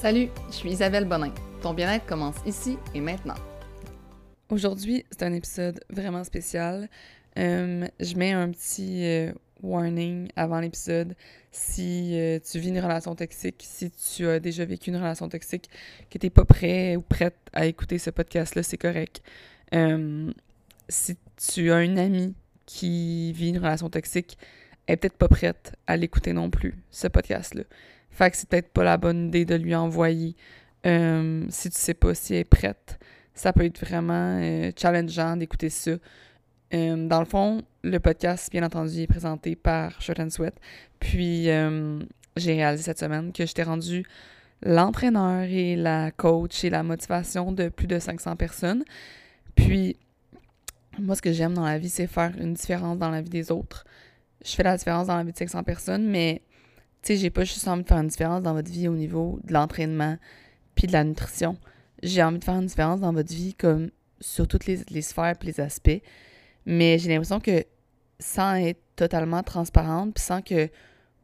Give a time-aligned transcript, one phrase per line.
[0.00, 1.34] Salut, je suis Isabelle Bonin.
[1.60, 3.34] Ton bien-être commence ici et maintenant.
[4.48, 6.88] Aujourd'hui, c'est un épisode vraiment spécial.
[7.36, 11.16] Euh, je mets un petit euh, warning avant l'épisode.
[11.50, 15.68] Si euh, tu vis une relation toxique, si tu as déjà vécu une relation toxique,
[16.08, 19.20] que tu n'es pas prêt ou prête à écouter ce podcast-là, c'est correct.
[20.88, 22.36] si tu as une amie
[22.66, 24.38] qui vit une relation toxique,
[24.86, 27.64] elle est peut-être pas prête à l'écouter non plus, ce podcast-là.
[28.18, 30.34] Fait que c'est peut-être pas la bonne idée de lui envoyer
[30.86, 32.98] euh, si tu sais pas si elle est prête.
[33.32, 35.92] Ça peut être vraiment euh, challengeant d'écouter ça.
[36.74, 40.54] Euh, dans le fond, le podcast, bien entendu, est présenté par Short and Sweat.
[40.98, 44.04] Puis, j'ai réalisé cette semaine que j'étais rendu
[44.62, 48.82] l'entraîneur et la coach et la motivation de plus de 500 personnes.
[49.54, 49.96] Puis,
[50.98, 53.52] moi, ce que j'aime dans la vie, c'est faire une différence dans la vie des
[53.52, 53.84] autres.
[54.44, 56.42] Je fais la différence dans la vie de 500 personnes, mais
[57.16, 60.16] j'ai pas juste envie de faire une différence dans votre vie au niveau de l'entraînement
[60.74, 61.56] puis de la nutrition.
[62.02, 65.34] J'ai envie de faire une différence dans votre vie comme sur toutes les, les sphères
[65.40, 66.02] et les aspects.
[66.66, 67.64] Mais j'ai l'impression que
[68.20, 70.68] sans être totalement transparente, puis sans que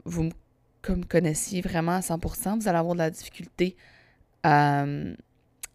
[0.05, 3.77] vous me connaissiez vraiment à 100%, vous allez avoir de la difficulté
[4.43, 4.85] à,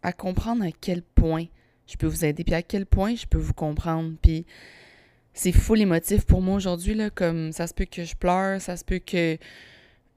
[0.02, 1.46] à comprendre à quel point
[1.88, 4.14] je peux vous aider, puis à quel point je peux vous comprendre.
[4.22, 4.46] Puis
[5.34, 8.62] c'est fou les motifs pour moi aujourd'hui, là, comme ça se peut que je pleure,
[8.62, 9.38] ça se peut que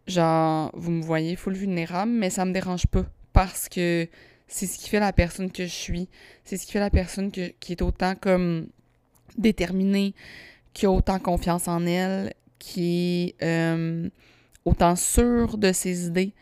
[0.06, 4.08] genre, vous me voyez full vulnérable, mais ça me dérange pas parce que
[4.48, 6.08] c'est ce qui fait la personne que je suis.
[6.44, 8.68] C'est ce qui fait la personne qui est autant comme
[9.38, 10.14] déterminée,
[10.74, 14.08] qui a autant confiance en elle, qui est euh,
[14.64, 16.34] autant sûre de ses idées.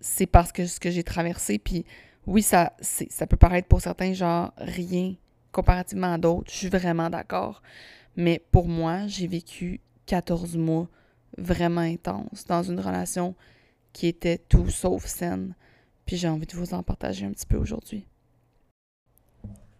[0.00, 1.58] C'est parce que ce que j'ai traversé.
[1.58, 1.84] Puis
[2.26, 5.14] oui, ça, ça peut paraître pour certains genre rien
[5.52, 6.50] comparativement à d'autres.
[6.50, 7.62] Je suis vraiment d'accord.
[8.16, 10.88] Mais pour moi, j'ai vécu 14 mois
[11.38, 13.34] vraiment intense dans une relation
[13.92, 15.54] qui était tout sauf saine.
[16.06, 18.06] Puis j'ai envie de vous en partager un petit peu aujourd'hui.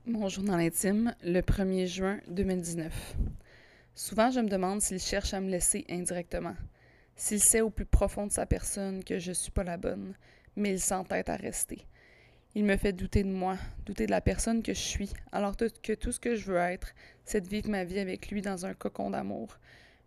[0.06, 3.16] Mon journal intime, le 1er juin 2019.
[3.94, 6.56] Souvent, je me demande s'il cherche à me laisser indirectement,
[7.16, 10.15] s'il sait au plus profond de sa personne que je suis pas la bonne,
[10.56, 11.86] mais il s'entête à rester.
[12.54, 15.94] Il me fait douter de moi, douter de la personne que je suis, alors que
[15.94, 16.94] tout ce que je veux être,
[17.25, 19.59] c'est de vivre ma vie avec lui dans un cocon d'amour,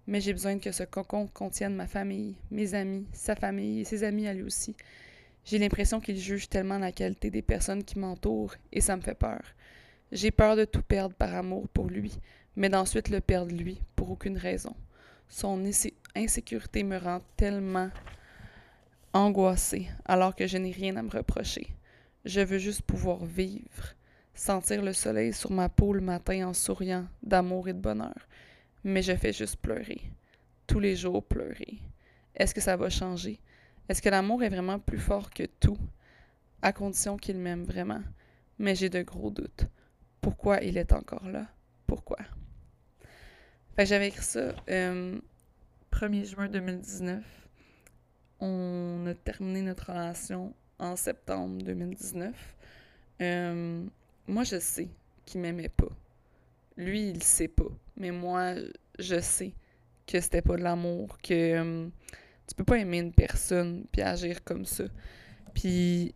[0.08, 4.06] mais j'ai besoin que ce cocon contienne ma famille, mes amis, sa famille et ses
[4.06, 4.76] amis à lui aussi.
[5.44, 9.14] J'ai l'impression qu'il juge tellement la qualité des personnes qui m'entourent et ça me fait
[9.14, 9.42] peur.
[10.14, 12.18] J'ai peur de tout perdre par amour pour lui,
[12.56, 14.76] mais d'ensuite le perdre lui pour aucune raison.
[15.28, 15.62] Son
[16.16, 17.90] insécurité me rend tellement
[19.12, 21.68] angoissée alors que je n'ai rien à me reprocher.
[22.24, 23.94] Je veux juste pouvoir vivre,
[24.34, 28.28] sentir le soleil sur ma peau le matin en souriant d'amour et de bonheur
[28.88, 30.02] mais je fais juste pleurer.
[30.66, 31.80] Tous les jours pleurer.
[32.36, 33.40] Est-ce que ça va changer?
[33.90, 35.78] Est-ce que l'amour est vraiment plus fort que tout?
[36.62, 38.02] À condition qu'il m'aime vraiment.
[38.60, 39.68] Mais j'ai de gros doutes.
[40.22, 41.48] Pourquoi il est encore là?
[41.86, 42.18] Pourquoi?
[43.76, 45.20] Fait j'avais écrit ça euh,
[45.92, 47.24] 1er juin 2019.
[48.40, 52.34] On a terminé notre relation en septembre 2019.
[53.22, 53.84] Euh,
[54.28, 54.88] moi, je sais
[55.26, 55.90] qu'il m'aimait pas.
[56.78, 57.72] Lui, il sait pas.
[57.98, 58.54] Mais moi,
[59.00, 59.54] je sais
[60.06, 61.92] que c'était pas de l'amour, que hum,
[62.48, 64.86] tu peux pas aimer une personne puis agir comme ça.
[65.54, 66.14] Puis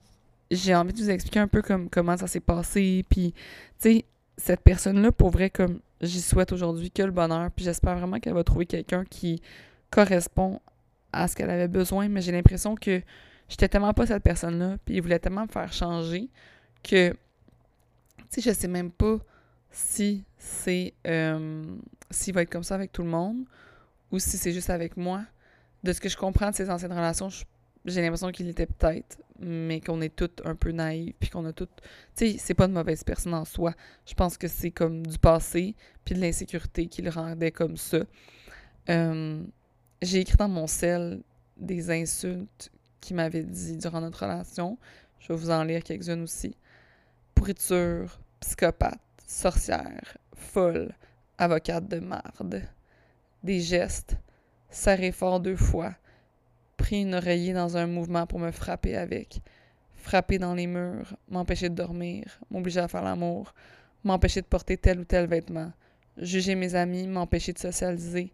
[0.51, 3.05] j'ai envie de vous expliquer un peu comme, comment ça s'est passé.
[3.09, 3.39] Puis, tu
[3.79, 4.05] sais,
[4.37, 7.49] cette personne-là, pour vrai, comme j'y souhaite aujourd'hui que le bonheur.
[7.51, 9.41] Puis j'espère vraiment qu'elle va trouver quelqu'un qui
[9.89, 10.59] correspond
[11.13, 12.09] à ce qu'elle avait besoin.
[12.09, 13.01] Mais j'ai l'impression que
[13.47, 14.77] j'étais tellement pas cette personne-là.
[14.85, 16.29] Puis il voulait tellement me faire changer
[16.83, 19.19] que, tu sais, je sais même pas
[19.71, 21.63] si c'est euh,
[22.09, 23.45] s'il va être comme ça avec tout le monde
[24.11, 25.23] ou si c'est juste avec moi.
[25.83, 27.29] De ce que je comprends de ses anciennes relations,
[27.85, 31.53] j'ai l'impression qu'il était peut-être, mais qu'on est toutes un peu naïves, puis qu'on a
[31.53, 31.81] toutes...
[32.15, 33.73] Tu sais, c'est pas de mauvaise personne en soi.
[34.05, 37.99] Je pense que c'est comme du passé, puis de l'insécurité qui le rendait comme ça.
[38.89, 39.43] Euh,
[40.01, 41.23] j'ai écrit dans mon sel
[41.57, 44.77] des insultes qu'il m'avait dit durant notre relation.
[45.19, 46.55] Je vais vous en lire quelques-unes aussi.
[47.33, 48.99] Pourriture, psychopathe,
[49.31, 50.93] sorcière, folle,
[51.37, 52.61] avocate de marde.
[53.43, 54.17] Des gestes,
[54.69, 55.95] serré fort deux fois,
[56.77, 59.41] pris une oreiller dans un mouvement pour me frapper avec,
[59.95, 63.53] frapper dans les murs, m'empêcher de dormir, m'obliger à faire l'amour,
[64.03, 65.71] m'empêcher de porter tel ou tel vêtement,
[66.17, 68.33] juger mes amis, m'empêcher de socialiser,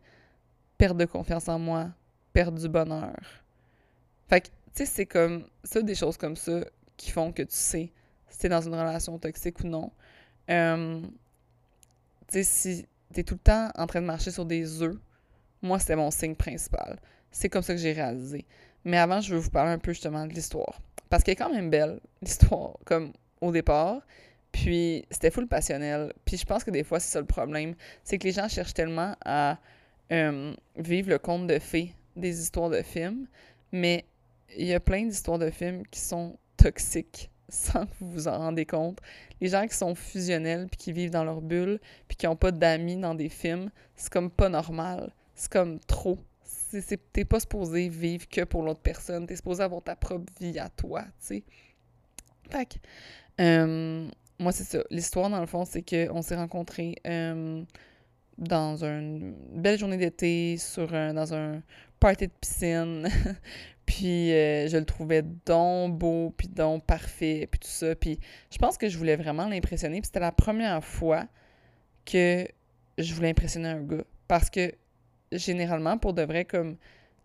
[0.78, 1.92] perdre de confiance en moi,
[2.34, 3.20] perdre du bonheur.
[4.28, 6.62] Fait que, tu sais, c'est comme, ça, des choses comme ça
[6.98, 7.92] qui font que tu sais
[8.30, 9.92] si t'es dans une relation toxique ou non.
[10.50, 11.02] Euh,
[12.32, 14.98] tu sais, t'es tout le temps en train de marcher sur des œufs,
[15.62, 17.00] moi, c'était mon signe principal.
[17.32, 18.46] C'est comme ça que j'ai réalisé.
[18.86, 20.82] Mais avant, je veux vous parler un peu justement de l'histoire.
[21.10, 24.02] parce qu'elle est quand même belle, l'histoire, comme au départ.
[24.52, 26.14] Puis c'était full passionnel.
[26.26, 27.76] Puis je pense que des fois, c'est ça le problème.
[28.04, 29.58] C'est que les gens cherchent tellement à
[30.12, 33.28] euh, vivre le conte de fées des histoires de films,
[33.72, 34.06] mais
[34.58, 38.38] il y a plein d'histoires de films qui sont toxiques sans que vous vous en
[38.38, 39.00] rendez compte.
[39.42, 42.52] Les gens qui sont fusionnels puis qui vivent dans leur bulle puis qui n'ont pas
[42.52, 45.12] d'amis dans des films, c'est comme pas normal.
[45.36, 46.18] C'est comme trop.
[47.14, 49.26] T'es pas supposé vivre que pour l'autre personne.
[49.26, 51.44] T'es supposé avoir ta propre vie à toi, tu sais.
[52.50, 52.80] Fait
[53.40, 54.10] euh,
[54.40, 54.80] moi, c'est ça.
[54.90, 57.64] L'histoire, dans le fond, c'est qu'on s'est rencontrés euh,
[58.38, 61.62] dans une belle journée d'été, dans un
[62.00, 63.08] party de piscine.
[63.88, 67.96] puis euh, je le trouvais donc beau, puis donc parfait, puis tout ça.
[67.96, 68.20] Puis
[68.52, 70.02] je pense que je voulais vraiment l'impressionner.
[70.02, 71.26] Puis c'était la première fois
[72.06, 72.46] que
[72.98, 74.04] je voulais impressionner un gars.
[74.28, 74.74] Parce que
[75.32, 76.76] généralement, pour de vrai, comme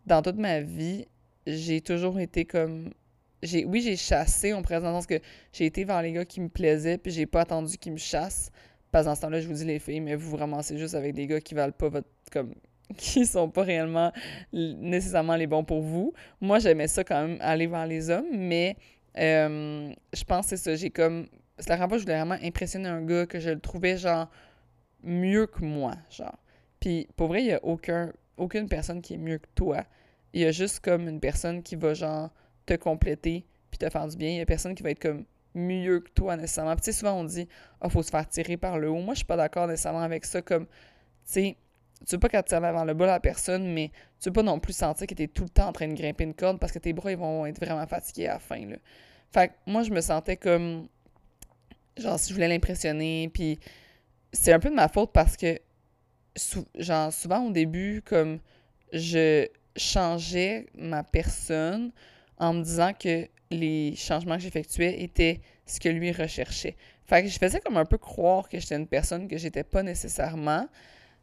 [0.07, 1.07] dans toute ma vie,
[1.47, 2.93] j'ai toujours été comme
[3.43, 5.21] j'ai oui, j'ai chassé, on présente dans que
[5.53, 8.53] j'ai été vers les gars qui me plaisaient, puis j'ai pas attendu qu'ils me chassent.
[8.93, 11.15] Parce dans ce temps-là, je vous dis les filles, mais vous vous ramassez juste avec
[11.15, 12.55] des gars qui valent pas votre comme
[12.97, 14.13] qui sont pas réellement
[14.53, 16.13] nécessairement les bons pour vous.
[16.41, 18.77] Moi, j'aimais ça quand même aller vers les hommes, mais
[19.19, 20.77] euh, je pense que c'est ça.
[20.77, 21.27] J'ai comme.
[21.69, 24.29] La fois je voulais vraiment impressionner un gars que je le trouvais genre
[25.03, 25.95] mieux que moi.
[26.11, 26.37] Genre.
[26.81, 29.85] Puis pour vrai, il y a aucun, aucune personne qui est mieux que toi.
[30.33, 32.31] Il y a juste comme une personne qui va genre
[32.67, 34.31] te compléter puis te faire du bien.
[34.31, 35.25] Il y a personne qui va être comme
[35.55, 36.75] mieux que toi nécessairement.
[36.75, 37.49] Puis tu sais, souvent on dit
[37.81, 39.01] Ah, oh, faut se faire tirer par le haut.
[39.01, 40.43] Moi, je suis pas d'accord nécessairement avec ça.
[40.43, 40.73] Comme, tu
[41.25, 41.57] sais,
[42.07, 43.91] tu veux pas qu'elle tire vers le bas la personne, mais
[44.21, 45.95] tu veux pas non plus sentir que tu es tout le temps en train de
[45.95, 48.61] grimper une corde parce que tes bras ils vont être vraiment fatigués à la fin.
[49.33, 50.89] Fait que moi, je me sentais comme.
[51.97, 53.31] Genre, si je voulais l'impressionner.
[53.33, 53.59] Puis
[54.33, 55.59] c'est un peu de ma faute parce que,
[56.79, 58.39] genre, souvent au début, comme
[58.93, 61.93] je changeais ma personne
[62.39, 66.77] en me disant que les changements que j'effectuais étaient ce que lui recherchait.
[67.05, 69.83] Fait que je faisais comme un peu croire que j'étais une personne que j'étais pas
[69.83, 70.67] nécessairement,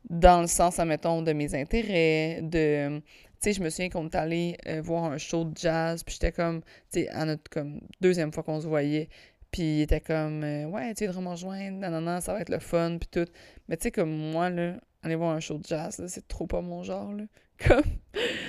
[0.10, 3.02] dans le sens, admettons, de mes intérêts, de...
[3.42, 6.16] Tu sais, je me souviens qu'on est allé euh, voir un show de jazz, puis
[6.16, 6.62] j'étais comme,
[6.92, 9.08] tu sais, à notre comme, deuxième fois qu'on se voyait,
[9.52, 12.60] puis il était comme, euh, ouais, tu de me rejoindre, non, ça va être le
[12.60, 13.32] fun, puis tout.
[13.68, 16.62] Mais tu sais, comme moi, là, aller voir un show de jazz, c'est trop pas
[16.62, 17.24] mon genre, là.
[17.68, 17.84] Comme,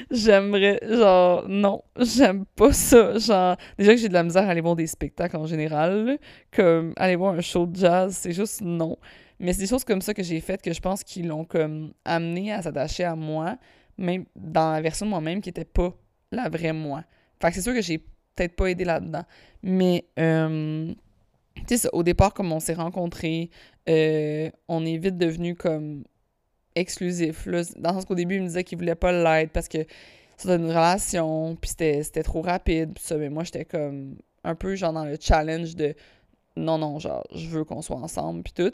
[0.09, 3.19] j'aimerais, genre, non, j'aime pas ça.
[3.19, 6.17] Genre, déjà que j'ai de la misère à aller voir des spectacles en général,
[6.53, 8.97] comme, aller voir un show de jazz, c'est juste non.
[9.41, 11.93] Mais c'est des choses comme ça que j'ai faites que je pense qu'ils l'ont comme
[12.05, 13.57] amené à s'attacher à moi,
[13.97, 15.95] même dans la version de moi-même qui était pas
[16.31, 17.05] la vraie moi.
[17.41, 19.25] Fait que c'est sûr que j'ai peut-être pas aidé là-dedans.
[19.63, 20.93] Mais, euh,
[21.67, 23.51] tu sais, au départ, comme on s'est rencontrés,
[23.89, 26.05] euh, on est vite devenu comme
[26.75, 27.47] exclusif.
[27.47, 29.79] Là, dans le sens qu'au début, il me disait qu'il voulait pas l'être parce que
[30.37, 33.17] c'était une relation, puis c'était trop rapide, ça.
[33.17, 35.95] Mais moi, j'étais comme un peu genre dans le challenge de
[36.57, 38.73] non, non, genre, je veux qu'on soit ensemble, puis tout.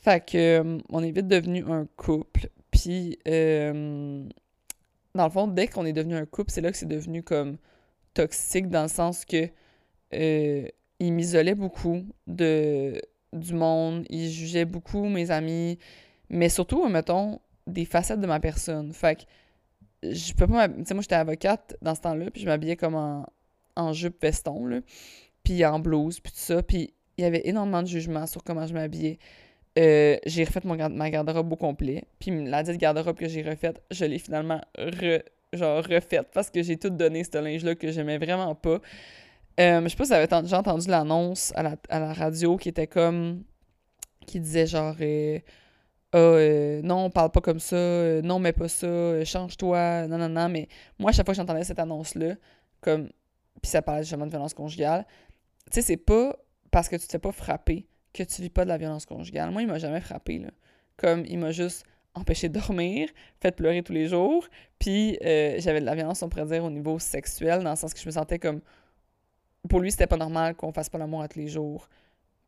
[0.00, 2.48] Fait que, euh, on est vite devenu un couple.
[2.70, 4.24] Puis, euh,
[5.14, 7.58] dans le fond, dès qu'on est devenu un couple, c'est là que c'est devenu comme
[8.14, 9.48] toxique dans le sens que
[10.14, 10.66] euh,
[10.98, 13.00] il m'isolait beaucoup de,
[13.32, 15.78] du monde, il jugeait beaucoup mes amis,
[16.28, 18.92] mais surtout, mettons, des facettes de ma personne.
[18.92, 19.22] Fait que
[20.02, 20.68] je peux pas.
[20.68, 23.26] Tu sais, moi, j'étais avocate dans ce temps-là, puis je m'habillais comme en,
[23.76, 24.80] en jupe veston, là,
[25.44, 26.62] puis en blouse, puis tout ça.
[26.62, 29.18] Puis il y avait énormément de jugements sur comment je m'habillais.
[29.78, 32.04] Euh, j'ai refait mon, ma garde-robe au complet.
[32.18, 34.60] Puis la dite garde-robe que j'ai refaite, je l'ai finalement
[35.52, 38.80] genre refaite parce que j'ai tout donné ce linge-là que j'aimais vraiment pas.
[39.60, 42.56] Euh, je sais pas si vous avez déjà entendu l'annonce à la, à la, radio
[42.56, 43.44] qui était comme.
[44.26, 44.96] qui disait genre.
[45.00, 45.38] Euh,
[46.12, 47.76] ah, euh, non, on parle pas comme ça,
[48.22, 50.48] non, mais pas ça, change-toi, non, non, non.
[50.48, 52.34] Mais moi, à chaque fois que j'entendais cette annonce-là,
[52.80, 53.10] comme,
[53.62, 55.06] puis ça parlait justement de violence conjugale,
[55.66, 56.36] tu sais, c'est pas
[56.72, 59.50] parce que tu t'es pas frappé que tu vis pas de la violence conjugale.
[59.50, 60.50] Moi, il m'a jamais frappé, là.
[60.96, 63.08] Comme, il m'a juste empêché de dormir,
[63.40, 64.48] fait pleurer tous les jours,
[64.78, 68.00] puis j'avais de la violence, on pourrait dire, au niveau sexuel, dans le sens que
[68.00, 68.60] je me sentais comme...
[69.68, 71.88] Pour lui, c'était pas normal qu'on fasse pas l'amour à tous les jours.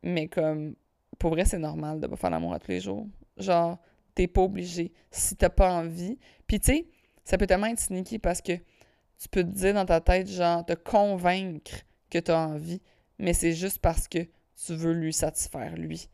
[0.01, 0.75] Mais comme,
[1.19, 3.07] pour vrai, c'est normal de pas faire l'amour à tous les jours.
[3.37, 3.77] Genre,
[4.15, 4.91] t'es pas obligé.
[5.11, 6.17] Si t'as pas envie.
[6.47, 6.87] Puis tu sais,
[7.23, 10.65] ça peut tellement être sneaky parce que tu peux te dire dans ta tête, genre,
[10.65, 11.71] te convaincre
[12.09, 12.81] que t'as envie,
[13.19, 14.27] mais c'est juste parce que
[14.65, 16.09] tu veux lui satisfaire, lui.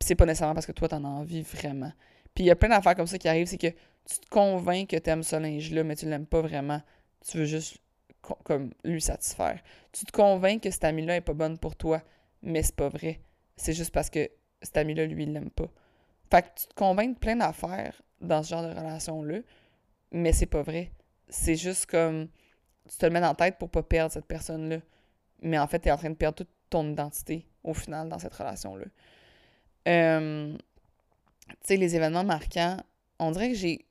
[0.00, 1.92] C'est pas nécessairement parce que toi, t'en as envie vraiment.
[2.34, 4.88] Puis il y a plein d'affaires comme ça qui arrivent, c'est que tu te convaincs
[4.88, 6.82] que t'aimes ce linge-là, mais tu l'aimes pas vraiment.
[7.26, 7.78] Tu veux juste
[8.44, 9.60] comme lui satisfaire.
[9.92, 12.02] Tu te convaincs que cette amie-là est pas bonne pour toi,
[12.42, 13.20] mais c'est pas vrai.
[13.56, 14.28] C'est juste parce que
[14.62, 15.68] cet ami-là, lui, il l'aime pas.
[16.30, 19.40] Fait que tu te convaincs de plein d'affaires dans ce genre de relation-là,
[20.12, 20.90] mais c'est pas vrai.
[21.28, 22.28] C'est juste comme
[22.88, 24.78] tu te le mets dans la tête pour pas perdre cette personne-là.
[25.42, 28.18] Mais en fait, tu es en train de perdre toute ton identité au final dans
[28.18, 28.86] cette relation-là.
[29.88, 30.56] Euh,
[31.48, 32.78] tu sais, les événements marquants,
[33.18, 33.84] on dirait que j'ai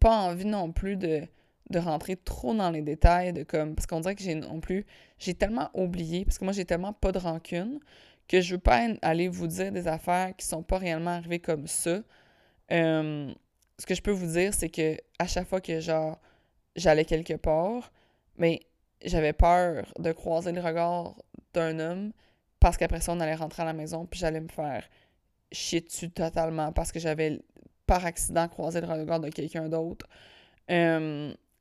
[0.00, 1.22] pas envie non plus de,
[1.70, 3.74] de rentrer trop dans les détails, de comme.
[3.74, 4.86] Parce qu'on dirait que j'ai non plus.
[5.18, 7.80] J'ai tellement oublié, parce que moi, j'ai tellement pas de rancune,
[8.28, 11.66] que je veux pas aller vous dire des affaires qui sont pas réellement arrivées comme
[11.66, 12.00] ça.
[12.72, 13.32] Euh,
[13.78, 16.18] ce que je peux vous dire, c'est que à chaque fois que, genre,
[16.76, 17.92] j'allais quelque part,
[18.36, 18.60] mais
[19.04, 21.14] j'avais peur de croiser le regard
[21.54, 22.12] d'un homme
[22.60, 24.88] parce qu'après ça, on allait rentrer à la maison puis j'allais me faire
[25.52, 27.40] chier dessus totalement parce que j'avais
[27.86, 30.06] par accident croisé le regard de quelqu'un d'autre.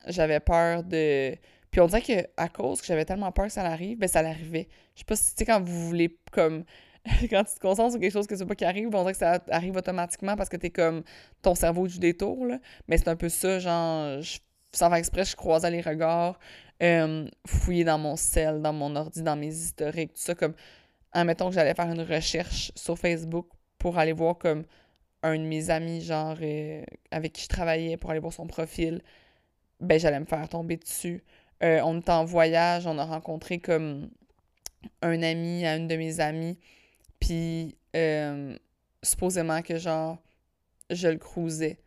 [0.07, 1.35] J'avais peur de.
[1.71, 4.21] Puis on dirait que à cause que j'avais tellement peur que ça arrive, ben ça
[4.21, 4.67] l'arrivait.
[4.95, 6.63] Je sais pas si, tu sais, quand vous voulez, comme.
[7.29, 9.19] quand tu te concentres sur quelque chose que veux pas qui arrive, on dirait que
[9.19, 11.03] ça arrive automatiquement parce que t'es comme.
[11.41, 12.59] Ton cerveau du détour, là.
[12.87, 14.21] Mais c'est un peu ça, genre.
[14.71, 16.39] Sans faire exprès, je croisais les regards,
[16.81, 17.27] euh,
[17.85, 20.53] dans mon cell, dans mon ordi, dans mes historiques, tout ça, comme.
[21.11, 23.47] Admettons que j'allais faire une recherche sur Facebook
[23.79, 24.63] pour aller voir comme
[25.23, 29.01] un de mes amis, genre, euh, avec qui je travaillais, pour aller voir son profil,
[29.79, 31.23] ben j'allais me faire tomber dessus.
[31.63, 34.09] Euh, on était en voyage, on a rencontré comme
[35.01, 36.57] un ami à une de mes amies,
[37.19, 38.55] puis euh,
[39.03, 40.17] supposément que, genre,
[40.89, 41.79] je le cruisais,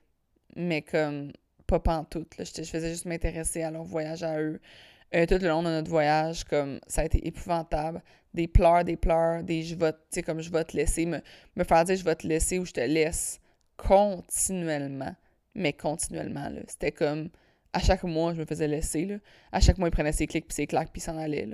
[0.57, 1.33] mais comme
[1.73, 2.45] pas pantoute, là.
[2.45, 4.61] Je faisais juste m'intéresser à leur voyage à eux.
[5.13, 8.03] tout le long de notre voyage, comme ça a été épouvantable
[8.35, 11.21] des pleurs, des pleurs, des je vais, tu sais, comme je vais te laisser, me,
[11.57, 13.41] me faire dire je vais te laisser ou je te laisse
[13.77, 15.15] continuellement.
[15.55, 16.51] Mais continuellement.
[16.67, 17.29] C'était comme,
[17.73, 19.17] à chaque mois, je me faisais laisser, là.
[19.51, 21.47] À chaque mois, il prenait ses clics puis ses claques puis s'en allait.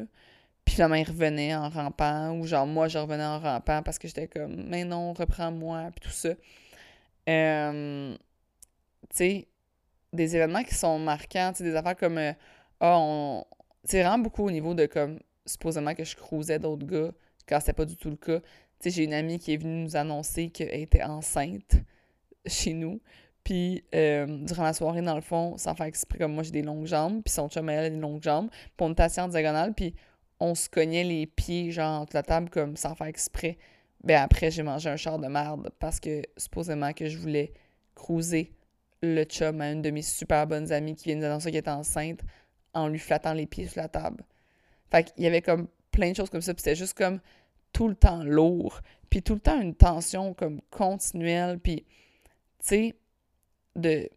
[0.65, 4.07] Puis finalement, il revenait en rampant, ou genre, moi, je revenais en rampant parce que
[4.09, 6.31] j'étais comme, mais non, reprends-moi, puis tout ça.
[7.29, 8.15] Euh,
[9.11, 9.48] tu sais,
[10.13, 12.33] des événements qui sont marquants, des affaires comme, euh,
[12.81, 13.45] ah, on.
[13.85, 17.13] C'est vraiment beaucoup au niveau de comme, supposément que je cruisais d'autres gars,
[17.49, 18.41] quand c'était pas du tout le cas.
[18.41, 18.47] Tu
[18.81, 21.77] sais, j'ai une amie qui est venue nous annoncer qu'elle était enceinte
[22.47, 23.01] chez nous.
[23.45, 26.63] Puis, euh, durant la soirée, dans le fond, sans faire exprès, comme moi, j'ai des
[26.63, 28.51] longues jambes, puis son chum, a des longues jambes.
[28.51, 29.95] Puis on était assis en diagonale, puis
[30.39, 33.59] on se cognait les pieds, genre, entre la table, comme sans faire exprès.
[34.05, 37.53] Ben après, j'ai mangé un char de merde parce que, supposément, que je voulais
[37.95, 38.53] cruiser
[39.03, 41.71] le chum à une de mes super bonnes amies qui vient nous annoncer qu'elle était
[41.71, 42.21] enceinte
[42.75, 44.25] en lui flattant les pieds sur la table.
[44.91, 47.21] Fait qu'il y avait comme plein de choses comme ça, puis c'était juste comme
[47.73, 51.87] tout le temps lourd, puis tout le temps une tension comme continuelle, puis, tu
[52.61, 52.95] sais,
[53.77, 54.09] de,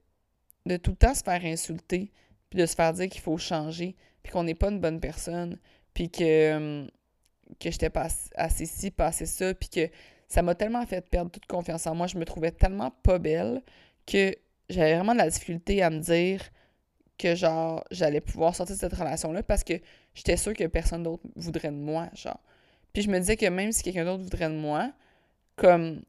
[0.65, 2.11] de tout le temps se faire insulter,
[2.49, 5.57] puis de se faire dire qu'il faut changer, puis qu'on n'est pas une bonne personne,
[5.93, 6.89] puis que, hum,
[7.59, 9.89] que j'étais pas assez ci, pas assez ça, puis que
[10.27, 13.61] ça m'a tellement fait perdre toute confiance en moi, je me trouvais tellement pas belle
[14.05, 14.35] que
[14.71, 16.41] j'avais vraiment de la difficulté à me dire
[17.17, 19.73] que genre j'allais pouvoir sortir de cette relation-là parce que
[20.15, 22.39] j'étais sûre que personne d'autre voudrait de moi, genre.
[22.93, 24.91] Puis je me disais que même si quelqu'un d'autre voudrait de moi,
[25.55, 26.01] comme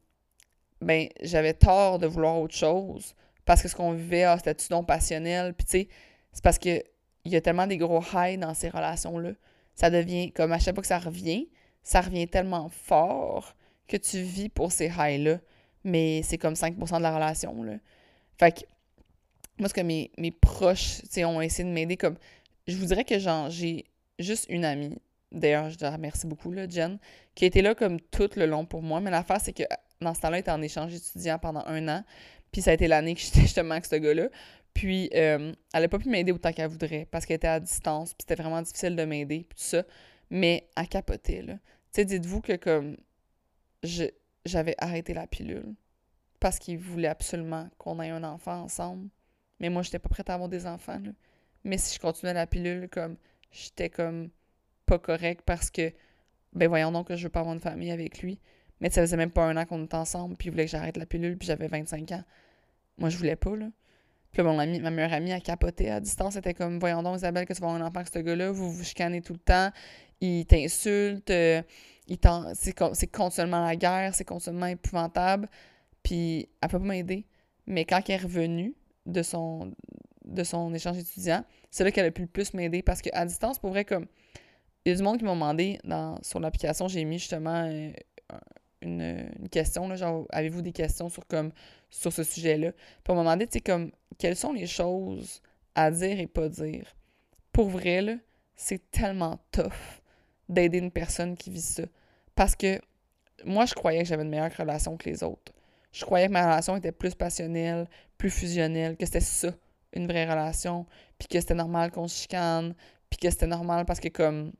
[0.81, 3.15] ben j'avais tort de vouloir autre chose
[3.45, 5.87] parce que ce qu'on vivait, ah, c'était-tu non passionnel, puis tu sais,
[6.31, 6.83] c'est parce que
[7.25, 9.31] il y a tellement des gros highs dans ces relations-là.
[9.75, 11.49] Ça devient, comme à chaque fois que ça revient,
[11.83, 13.55] ça revient tellement fort
[13.87, 15.39] que tu vis pour ces highs-là.
[15.83, 17.73] Mais c'est comme 5% de la relation, là.
[18.37, 18.65] Fait que
[19.59, 20.09] moi, ce que mes,
[20.41, 22.17] proches ont essayé de m'aider, comme
[22.67, 23.15] je vous dirais que
[23.49, 23.85] j'ai
[24.19, 24.97] juste une amie,
[25.31, 26.97] d'ailleurs, je te remercie beaucoup, là, Jen,
[27.35, 29.01] qui a été là comme tout le long pour moi.
[29.01, 29.63] Mais l'affaire, c'est que
[30.01, 32.03] dans ce temps-là, elle était en échange étudiant pendant un an.
[32.51, 34.29] Puis ça a été l'année que j'étais justement avec ce gars-là.
[34.73, 38.13] Puis euh, elle n'a pas pu m'aider autant qu'elle voudrait parce qu'elle était à distance.
[38.13, 39.45] Puis c'était vraiment difficile de m'aider.
[39.47, 39.83] Puis tout ça.
[40.29, 41.53] Mais à capoter, là.
[41.53, 42.97] Tu sais, dites-vous que comme
[44.45, 45.75] j'avais arrêté la pilule
[46.43, 49.07] parce qu'il voulait absolument qu'on ait un enfant ensemble.
[49.61, 50.99] Mais moi, j'étais pas prête à avoir des enfants.
[51.63, 53.15] Mais si je continuais la pilule, comme
[53.49, 54.29] j'étais comme
[54.85, 55.93] pas correct parce que
[56.51, 58.41] ben voyons donc que je veux pas avoir une famille avec lui.
[58.81, 60.97] Mais ça faisait même pas un an qu'on était ensemble, puis il voulait que j'arrête
[60.97, 62.23] la pilule, puis j'avais 25 ans.
[62.97, 63.67] Moi, je voulais pas, là.
[64.33, 66.33] Puis mon ami, ma meilleure amie a capoté à distance.
[66.33, 68.69] C'était comme, voyons donc, Isabelle, que tu vas avoir un enfant avec ce gars-là, vous
[68.69, 69.71] vous chicanez tout le temps,
[70.19, 71.61] il t'insulte, euh,
[72.53, 75.47] c'est continuellement la guerre, c'est continuellement épouvantable.
[76.03, 77.25] Puis elle peut pas m'aider.
[77.65, 79.71] Mais quand elle est revenue, de son,
[80.25, 83.59] de son échange étudiant, c'est là qu'elle a pu le plus m'aider parce qu'à distance,
[83.59, 84.07] pour vrai, comme
[84.85, 87.91] il y a du monde qui m'a demandé dans, sur l'application, j'ai mis justement euh,
[88.81, 91.51] une, question, là, genre avez-vous des questions sur comme
[91.89, 92.71] sur ce sujet-là?
[92.71, 95.41] Puis on m'a demandé, tu sais, comme quelles sont les choses
[95.75, 96.95] à dire et pas dire?
[97.51, 98.15] Pour vrai, là,
[98.55, 100.01] c'est tellement tough
[100.49, 101.83] d'aider une personne qui vit ça.
[102.35, 102.79] Parce que
[103.45, 105.53] moi, je croyais que j'avais une meilleure relation que les autres.
[105.93, 109.49] Je croyais que ma relation était plus passionnelle, plus fusionnelle, que c'était ça,
[109.93, 110.85] une vraie relation,
[111.17, 112.73] puis que c'était normal qu'on se chicane,
[113.09, 114.51] puis que c'était normal parce que comme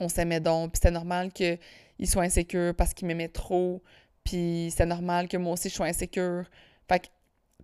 [0.00, 1.58] on s'aimait donc, puis c'était normal qu'il
[2.04, 3.82] soit insécure parce qu'il m'aimait trop,
[4.24, 6.44] puis c'était normal que moi aussi je sois insécure.
[6.88, 7.06] Fait que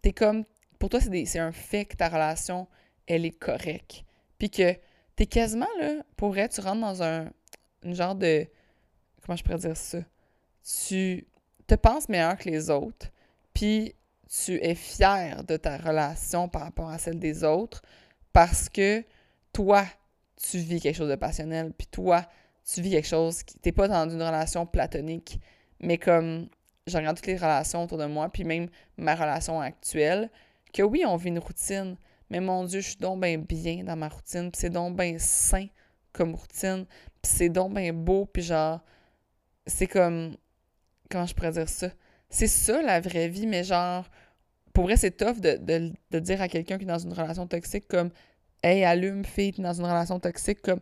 [0.00, 0.44] t'es comme,
[0.78, 2.68] pour toi c'est un fait que ta relation,
[3.06, 4.04] elle est correcte.
[4.38, 4.74] Puis que
[5.16, 7.30] t'es quasiment là, pour vrai, tu rentres dans un
[7.84, 8.46] une genre de,
[9.22, 9.98] comment je pourrais dire ça?
[10.88, 11.26] Tu
[11.66, 13.08] te penses meilleur que les autres,
[13.52, 13.94] puis
[14.28, 17.82] tu es fier de ta relation par rapport à celle des autres
[18.32, 19.04] parce que
[19.52, 19.84] toi,
[20.36, 22.26] tu vis quelque chose de passionnel, puis toi,
[22.64, 23.58] tu vis quelque chose qui.
[23.58, 25.40] T'es pas dans une relation platonique,
[25.80, 26.48] mais comme
[26.86, 28.68] je regarde toutes les relations autour de moi, puis même
[28.98, 30.30] ma relation actuelle,
[30.72, 31.96] que oui, on vit une routine,
[32.30, 35.16] mais mon Dieu, je suis donc bien bien dans ma routine, puis c'est donc bien
[35.18, 35.66] sain
[36.12, 36.84] comme routine,
[37.22, 38.80] puis c'est donc bien beau, puis genre,
[39.66, 40.36] c'est comme.
[41.14, 41.90] Comment je pourrais dire ça?
[42.28, 44.04] C'est ça la vraie vie, mais genre,
[44.72, 47.46] pour vrai, c'est tough de, de, de dire à quelqu'un qui est dans une relation
[47.46, 48.10] toxique comme
[48.64, 50.80] Hey, allume, fille, t'es dans une relation toxique, comme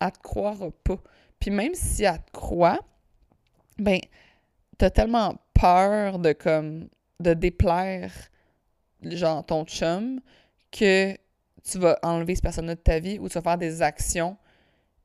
[0.00, 0.98] elle te croira pas.
[1.38, 2.80] Puis même si elle te croit,
[3.78, 4.00] ben,
[4.78, 6.88] t'as tellement peur de comme
[7.20, 8.12] de déplaire
[9.04, 10.18] genre ton chum
[10.72, 11.14] que
[11.62, 14.36] tu vas enlever cette personne-là de ta vie ou tu vas faire des actions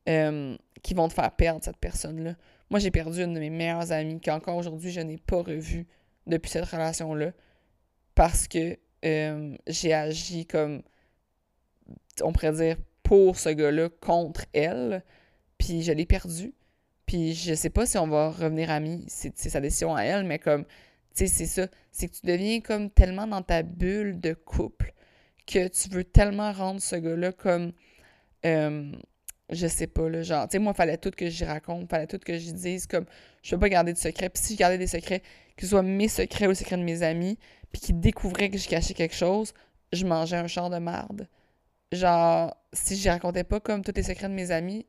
[0.09, 2.33] euh, qui vont te faire perdre cette personne-là.
[2.73, 5.85] Moi, j'ai perdu une de mes meilleures amies qu'encore aujourd'hui, je n'ai pas revue
[6.25, 7.31] depuis cette relation-là
[8.15, 10.81] parce que euh, j'ai agi comme
[12.23, 15.03] on pourrait dire, pour ce gars-là contre elle.
[15.59, 16.55] Puis je l'ai perdu.
[17.05, 19.05] Puis je sais pas si on va revenir amis.
[19.07, 20.71] C'est sa décision à elle, mais comme, tu
[21.13, 21.67] sais, c'est ça.
[21.91, 24.95] C'est que tu deviens comme tellement dans ta bulle de couple
[25.45, 27.71] que tu veux tellement rendre ce gars-là comme.
[28.47, 28.91] Euh,
[29.53, 32.19] je sais pas, là, genre, tu sais, moi, fallait tout que j'y raconte, fallait tout
[32.19, 33.05] que j'y dise, comme,
[33.41, 34.29] je peux pas garder de secrets.
[34.29, 35.21] Puis si je gardais des secrets,
[35.57, 37.37] que ce soit mes secrets ou les secrets de mes amis,
[37.71, 39.53] puis qu'ils découvraient que je cachais quelque chose,
[39.91, 41.27] je mangeais un champ de marde
[41.93, 44.85] genre, si je racontais pas comme tous les secrets de mes amis,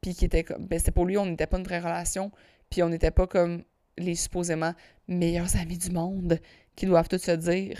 [0.00, 2.30] puis qui étaient comme, ben c'était pour lui, on n'était pas une vraie relation,
[2.70, 3.62] puis on n'était pas comme
[3.98, 4.74] les supposément
[5.08, 6.40] meilleurs amis du monde
[6.76, 7.78] qui doivent tout se dire.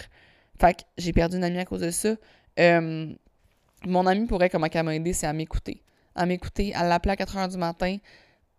[0.61, 2.15] Fait que j'ai perdu une amie à cause de ça.
[2.59, 3.15] Euh,
[3.87, 5.83] mon amie pourrait, comment qu'elle m'a aidé, c'est à m'écouter.
[6.15, 7.97] À m'écouter, à l'appeler à 4 h du matin,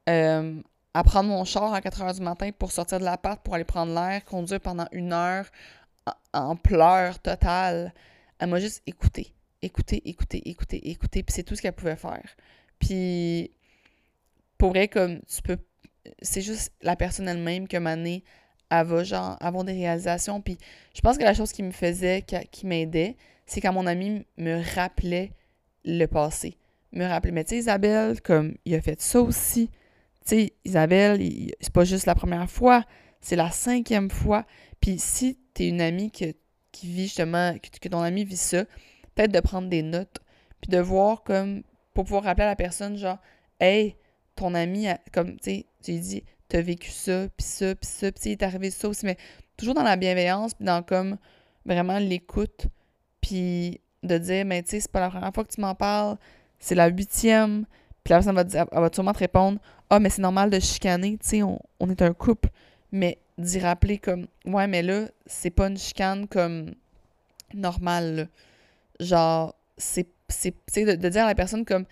[0.09, 0.61] euh,
[0.93, 3.63] à prendre mon char à 4 h du matin pour sortir de l'appart, pour aller
[3.63, 5.45] prendre l'air, conduire pendant une heure
[6.33, 7.93] en, pleurs totales.
[8.39, 12.35] Elle m'a juste écouté écouter, écouter, écouter, écouter, puis c'est tout ce qu'elle pouvait faire.
[12.79, 13.51] Puis,
[14.57, 15.57] pour vrai, comme tu peux.
[16.21, 18.23] C'est juste la personne elle-même que Mané,
[18.71, 20.41] elle va, genre, avoir des réalisations.
[20.41, 20.57] Puis,
[20.95, 24.63] je pense que la chose qui me faisait, qui, m'aidait, c'est quand mon ami me
[24.75, 25.31] rappelait
[25.85, 26.57] le passé.
[26.93, 29.69] Me rappelait, mais tu sais, Isabelle, comme, il a fait ça aussi.
[30.25, 31.19] Tu sais, Isabelle,
[31.60, 32.84] c'est pas juste la première fois,
[33.21, 34.45] c'est la cinquième fois.
[34.82, 36.36] Puis, si t'es une amie qui
[36.84, 38.65] vit justement, que, que ton ami vit ça,
[39.15, 40.19] peut-être de prendre des notes,
[40.62, 43.19] puis de voir comme, pour pouvoir rappeler à la personne, genre,
[43.60, 43.95] hey,
[44.36, 48.12] ton ami, comme, tu sais, tu lui dis, t'as vécu ça, puis ça, puis ça,
[48.12, 49.17] puis est arrivé ça aussi, mais
[49.58, 51.17] toujours dans la bienveillance, puis dans comme,
[51.65, 52.67] vraiment l'écoute,
[53.21, 56.17] puis de dire, mais tu sais, c'est pas la première fois que tu m'en parles,
[56.62, 57.65] c'est la huitième,
[58.04, 61.17] puis la personne va, dire, va sûrement te répondre, ah, mais c'est normal de chicaner,
[61.17, 62.50] tu sais, on, est un couple,
[62.93, 66.74] mais d'y rappeler comme, ouais, mais là, c'est pas une chicane comme
[67.54, 68.30] normale,
[69.00, 70.08] genre, c'est
[70.45, 71.86] de, de dire à la personne comme,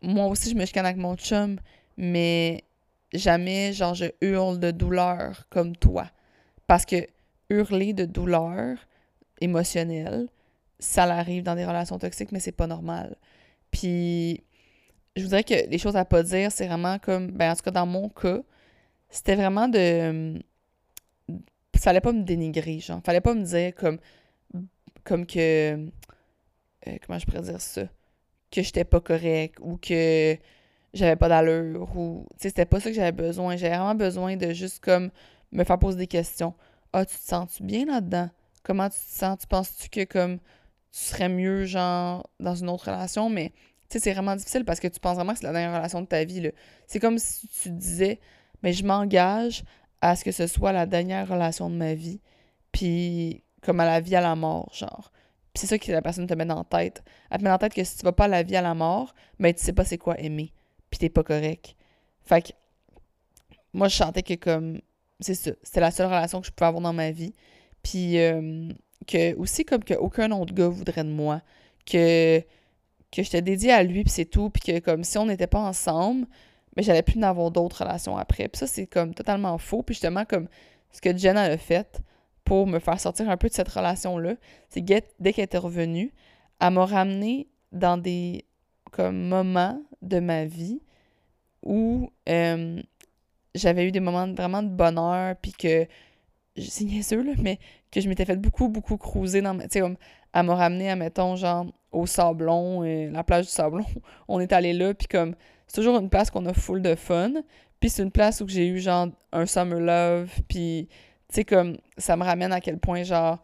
[0.00, 1.58] moi aussi, je me chicane avec mon chum,
[1.96, 2.64] mais
[3.12, 6.06] jamais, genre, je hurle de douleur comme toi.
[6.66, 7.06] Parce que
[7.50, 8.78] hurler de douleur
[9.40, 10.28] émotionnelle,
[10.78, 13.16] ça l'arrive dans des relations toxiques, mais c'est pas normal.
[13.74, 14.44] Puis,
[15.16, 17.72] je voudrais que les choses à pas dire, c'est vraiment comme, ben, en tout cas,
[17.72, 18.38] dans mon cas,
[19.10, 20.40] c'était vraiment de.
[21.76, 23.00] Fallait pas me dénigrer, genre.
[23.04, 23.98] Fallait pas me dire comme.
[25.02, 25.88] Comme que.
[26.86, 27.82] Euh, comment je pourrais dire ça?
[28.52, 30.36] Que j'étais pas correct ou que
[30.92, 32.26] j'avais pas d'allure ou.
[32.34, 33.56] Tu sais, c'était pas ça que j'avais besoin.
[33.56, 35.10] J'avais vraiment besoin de juste comme
[35.50, 36.54] me faire poser des questions.
[36.92, 38.30] Ah, tu te sens-tu bien là-dedans?
[38.62, 39.38] Comment tu te sens?
[39.40, 40.38] Tu penses-tu que comme
[40.94, 43.28] tu serais mieux, genre, dans une autre relation?
[43.28, 43.50] Mais,
[43.88, 46.00] tu sais, c'est vraiment difficile parce que tu penses vraiment que c'est la dernière relation
[46.00, 46.50] de ta vie.
[46.86, 48.20] C'est comme si tu disais,
[48.62, 49.64] mais je m'engage
[50.00, 52.20] à ce que ce soit la dernière relation de ma vie,
[52.72, 55.10] puis comme à la vie à la mort, genre
[55.54, 57.02] c'est ça que la personne te met la tête.
[57.30, 58.74] Elle te met la tête que si tu vas pas à la vie à la
[58.74, 60.52] mort, ben tu sais pas c'est quoi aimer.
[60.90, 61.76] Puis t'es pas correct.
[62.24, 62.52] Fait que
[63.72, 64.80] moi je sentais que comme
[65.20, 67.32] c'est ça, c'était la seule relation que je pouvais avoir dans ma vie.
[67.82, 68.68] Puis euh,
[69.04, 71.40] que aussi comme que aucun autre gars voudrait de moi,
[71.86, 72.40] que
[73.10, 75.46] que je te dédié à lui puis c'est tout, puis que comme si on n'était
[75.46, 76.26] pas ensemble,
[76.76, 78.48] mais j'allais plus n'avoir d'autres relations après.
[78.48, 80.48] Puis ça c'est comme totalement faux, puis justement comme
[80.92, 82.00] ce que Jenna a fait
[82.44, 84.34] pour me faire sortir un peu de cette relation-là,
[84.68, 86.12] c'est que dès qu'elle était revenue,
[86.60, 88.44] elle m'a ramené dans des
[88.92, 90.80] comme moments de ma vie
[91.64, 92.80] où euh,
[93.54, 95.86] j'avais eu des moments vraiment de bonheur, puis que,
[96.56, 97.58] c'est niaiseux, là, mais
[97.94, 99.64] que je m'étais fait beaucoup, beaucoup cruiser dans ma...
[99.64, 99.96] Tu sais,
[100.32, 103.84] elle m'a ramené, admettons, genre, au Sablon, et la plage du Sablon.
[104.28, 105.34] On est allé là, puis comme,
[105.66, 107.32] c'est toujours une place qu'on a full de fun.
[107.80, 110.88] Puis c'est une place où j'ai eu, genre, un summer love, puis,
[111.28, 113.38] tu sais, comme, ça me ramène à quel point, genre,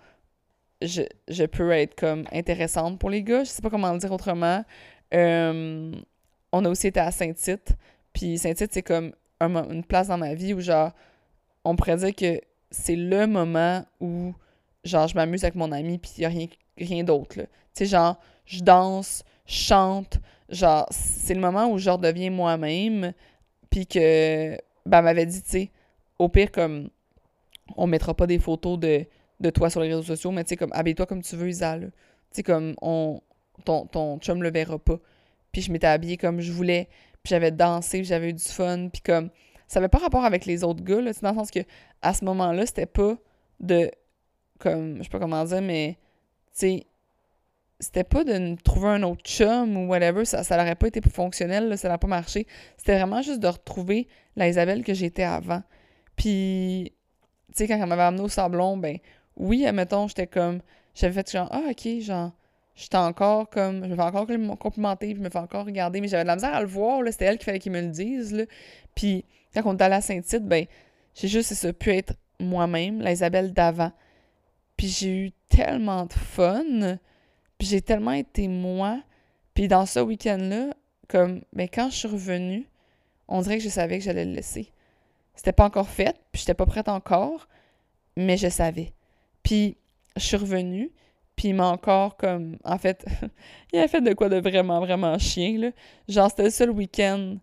[0.83, 3.45] je, je peux être, comme, intéressante pour les gars.
[3.45, 4.65] Je sais pas comment le dire autrement.
[5.15, 5.93] Euh,
[6.53, 7.77] on a aussi été à Saint-Tite,
[8.13, 10.93] puis Saint-Tite, c'est comme une place dans ma vie où, genre,
[11.65, 14.35] on pourrait dire que c'est le moment où,
[14.85, 18.19] genre, je m'amuse avec mon ami, puis il n'y a rien, d'autre, Tu sais, genre,
[18.47, 23.13] je danse, je chante, genre, c'est le moment où je redeviens moi-même,
[23.71, 24.57] puis que,
[24.87, 25.71] ben, m'avait dit, tu sais,
[26.19, 26.91] au pire, comme,
[27.77, 29.07] on mettra pas des photos de,
[29.51, 31.87] toi sur les réseaux sociaux, mais tu sais, comme, habille-toi comme tu veux, Isa, Tu
[32.31, 33.21] sais, comme, on,
[33.65, 34.99] ton, ton chum le verra pas.
[35.53, 36.89] Puis je m'étais habillée comme je voulais,
[37.23, 39.31] puis j'avais dansé, j'avais eu du fun, puis comme
[39.71, 41.61] ça avait pas rapport avec les autres gars là, dans le sens que
[42.03, 43.17] à ce moment-là, c'était pas
[43.61, 43.89] de
[44.59, 45.97] comme je sais pas comment dire mais
[46.59, 46.83] tu
[47.79, 51.69] c'était pas de trouver un autre chum ou whatever, ça ça n'aurait pas été fonctionnel,
[51.69, 52.49] là, ça n'a pas marché.
[52.77, 55.63] C'était vraiment juste de retrouver la Isabelle que j'étais avant.
[56.17, 56.93] Puis
[57.53, 58.99] tu sais quand elle m'avait amené au sablon, ben
[59.37, 60.63] oui, admettons, j'étais comme
[60.95, 62.33] j'avais fait genre ah OK, genre
[62.75, 63.85] j'étais encore comme.
[63.85, 64.27] Je me fais encore
[64.59, 67.03] complimenter, je me fais encore regarder, mais j'avais de la misère à le voir.
[67.09, 68.45] C'était elle qui fallait qu'ils me le disent, là.
[68.97, 70.67] Puis quand on est allé à Saint-Tite, ben,
[71.15, 73.93] j'ai juste, ça, pu être moi-même, la Isabelle d'avant.
[74.77, 76.99] Puis j'ai eu tellement de fun,
[77.59, 79.03] puis j'ai tellement été moi.
[79.55, 80.75] Puis dans ce week-end-là,
[81.09, 82.67] comme, ben, quand je suis revenue,
[83.29, 84.73] on dirait que je savais que j'allais le laisser.
[85.35, 87.49] C'était pas encore fait, puis j'étais pas prête encore,
[88.17, 88.93] mais je savais.
[89.43, 89.77] Puis
[90.17, 90.91] je suis revenue,
[91.37, 92.59] puis il m'a encore comme.
[92.65, 93.05] En fait,
[93.73, 95.71] il a fait de quoi de vraiment, vraiment chien, là.
[96.09, 97.37] Genre, c'était le seul week-end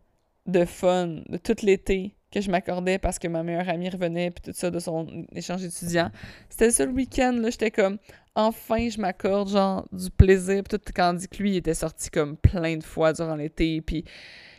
[0.47, 4.51] de fun de tout l'été que je m'accordais parce que ma meilleure amie revenait, puis
[4.51, 6.11] tout ça de son échange étudiant.
[6.49, 7.49] C'était le seul week-end, là.
[7.49, 7.97] J'étais comme.
[8.35, 10.63] Enfin, je m'accorde, genre, du plaisir.
[10.63, 13.81] Puis tout, quand dit que lui, il était sorti comme plein de fois durant l'été,
[13.81, 14.03] puis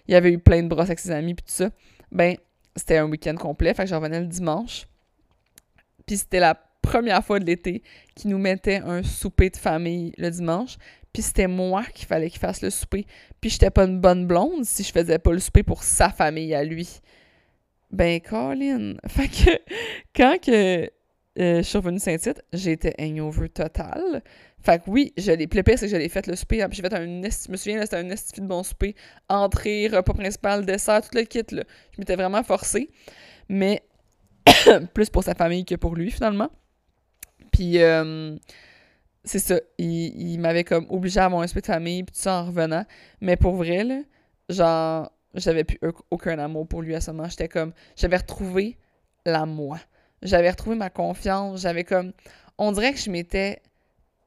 [0.08, 1.70] il avait eu plein de brosses avec ses amis, puis tout ça.
[2.10, 2.36] Ben,
[2.74, 3.74] c'était un week-end complet.
[3.74, 4.86] Fait que je revenais le dimanche.
[6.06, 7.82] Puis c'était la première fois de l'été
[8.14, 10.78] qui nous mettait un souper de famille le dimanche.
[11.18, 13.04] Puis c'était moi qu'il fallait qu'il fasse le souper.
[13.40, 16.54] Puis j'étais pas une bonne blonde si je faisais pas le souper pour sa famille
[16.54, 17.00] à lui.
[17.90, 18.94] Ben, Colin.
[19.08, 19.50] Fait que
[20.14, 20.88] quand que, euh,
[21.56, 24.22] je suis revenue Saint-Tite, j'étais hangover total.
[24.62, 25.48] Fait que oui, je l'ai.
[25.52, 26.64] Le pire, c'est que je l'ai fait le souper.
[26.70, 27.04] J'ai fait un.
[27.04, 28.94] Je me souviens, c'était un estifi de bon souper.
[29.28, 31.42] Entrée, repas principal, dessert, tout le kit.
[31.50, 31.64] Là.
[31.94, 32.90] Je m'étais vraiment forcée.
[33.48, 33.82] Mais
[34.94, 36.50] plus pour sa famille que pour lui, finalement.
[37.50, 38.36] Puis, euh,
[39.28, 39.60] c'est ça.
[39.78, 42.84] Il, m'avait comme obligé à avoir un de famille, puis tout ça en revenant.
[43.20, 44.00] Mais pour vrai, là,
[44.48, 45.78] genre, j'avais plus
[46.10, 47.28] aucun amour pour lui à ce moment.
[47.28, 48.78] J'étais comme, j'avais retrouvé
[49.24, 49.78] la moi.
[50.22, 51.60] J'avais retrouvé ma confiance.
[51.60, 52.12] J'avais comme,
[52.56, 53.62] on dirait que je m'étais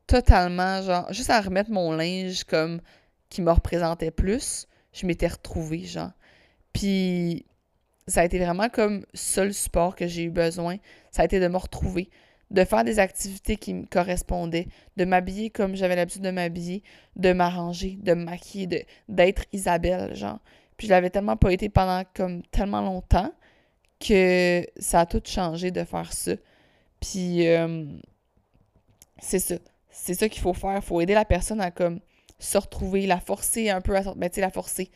[0.08, 2.82] totalement, genre, juste à remettre mon linge comme
[3.30, 6.12] qui me représentait plus, je m'étais retrouvée, genre.
[6.74, 7.46] Puis,
[8.08, 10.78] ça a été vraiment comme seul support que j'ai eu besoin.
[11.12, 12.10] Ça a été de me retrouver
[12.52, 16.84] de faire des activités qui me correspondaient, de m'habiller comme j'avais l'habitude de m'habiller,
[17.16, 20.40] de m'arranger, de me maquiller, d'être Isabelle, genre.
[20.78, 23.32] Puis je l'avais tellement pas été pendant comme tellement longtemps
[24.00, 26.34] que ça a tout changé de faire ça.
[27.00, 27.86] Puis euh,
[29.20, 29.56] c'est ça.
[29.90, 30.76] C'est ça qu'il faut faire.
[30.76, 32.00] Il faut aider la personne à comme
[32.40, 34.20] se retrouver, la forcer un peu à sortir.
[34.20, 34.92] Ben, tu sais, la forcer.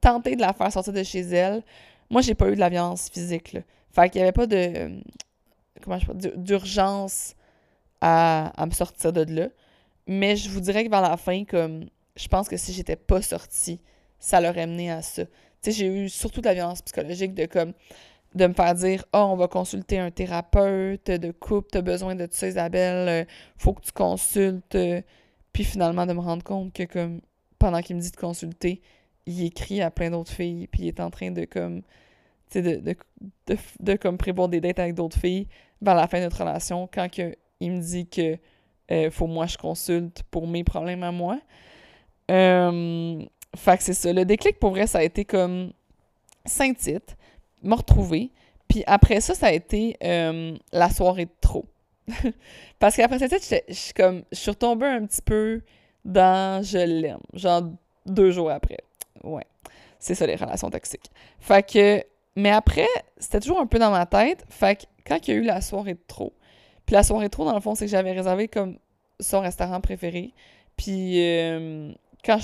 [0.00, 1.62] Tenter de la faire sortir de chez elle.
[2.10, 3.60] Moi, j'ai pas eu de la violence physique, là.
[3.92, 5.00] Fait qu'il y avait pas de
[6.36, 7.34] d'urgence
[8.00, 9.48] à, me sortir de là.
[10.06, 13.22] Mais je vous dirais que vers la fin, comme je pense que si j'étais pas
[13.22, 13.80] sortie,
[14.18, 15.24] ça l'aurait mené à ça.
[15.24, 15.30] Tu
[15.62, 17.72] sais, j'ai eu surtout de la violence psychologique de comme
[18.34, 22.26] de me faire dire Oh, on va consulter un thérapeute de couple, t'as besoin de
[22.30, 23.24] ça, Isabelle, euh,
[23.56, 24.76] faut que tu consultes.
[25.52, 27.20] Puis finalement de me rendre compte que comme
[27.58, 28.80] pendant qu'il me dit de consulter,
[29.26, 31.82] il écrit à plein d'autres filles, puis il est en train de comme
[32.54, 32.76] de,
[33.46, 35.46] de, de, comme prévoir des dates avec d'autres filles
[35.80, 38.38] vers la fin de notre relation quand que, il me dit que
[38.90, 41.38] euh, faut moi je consulte pour mes problèmes à moi.
[42.30, 43.22] Euh,
[43.56, 44.12] fait que c'est ça.
[44.12, 45.72] Le déclic pour vrai, ça a été comme
[46.44, 47.14] cinq titres,
[47.62, 48.30] me retrouver.
[48.68, 51.66] Puis après ça, ça a été euh, la soirée de trop.
[52.78, 55.60] Parce qu'après suis comme je suis retombée un petit peu
[56.04, 57.20] dans je l'aime.
[57.34, 57.62] Genre
[58.06, 58.78] deux jours après.
[59.22, 59.46] Ouais.
[59.98, 61.10] C'est ça les relations toxiques.
[61.38, 62.02] Fait que
[62.36, 62.88] mais après,
[63.18, 64.44] c'était toujours un peu dans ma tête.
[64.48, 66.32] Fait que quand il y a eu la soirée de trop,
[66.86, 68.78] Puis la soirée trop, dans le fond, c'est que j'avais réservé comme
[69.18, 70.32] son restaurant préféré.
[70.76, 71.92] Puis euh,
[72.24, 72.38] quand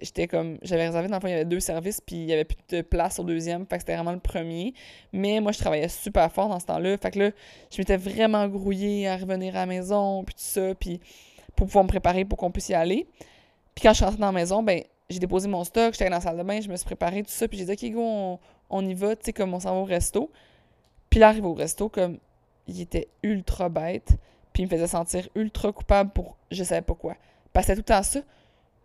[0.00, 0.58] j'étais comme.
[0.62, 2.58] J'avais réservé, dans le fond, il y avait deux services, puis il y avait plus
[2.70, 3.66] de place au deuxième.
[3.66, 4.74] Fait que c'était vraiment le premier.
[5.12, 6.96] Mais moi, je travaillais super fort dans ce temps-là.
[6.98, 7.30] Fait que là,
[7.70, 11.00] je m'étais vraiment grouillée à revenir à la maison, puis tout ça, puis
[11.56, 13.06] pour pouvoir me préparer pour qu'on puisse y aller.
[13.74, 16.16] Puis quand je suis rentrée dans la maison, ben j'ai déposé mon stock, j'étais dans
[16.16, 18.02] la salle de bain, je me suis préparée, tout ça, puis j'ai dit, OK, go,
[18.02, 18.38] on,
[18.80, 20.30] y va, tu sais, comme on s'en va au resto.
[21.10, 22.18] Puis là, arrive au resto, comme
[22.66, 24.16] il était ultra bête,
[24.52, 27.16] puis il me faisait sentir ultra coupable pour je savais pas quoi.
[27.52, 28.20] Parce tout le temps ça.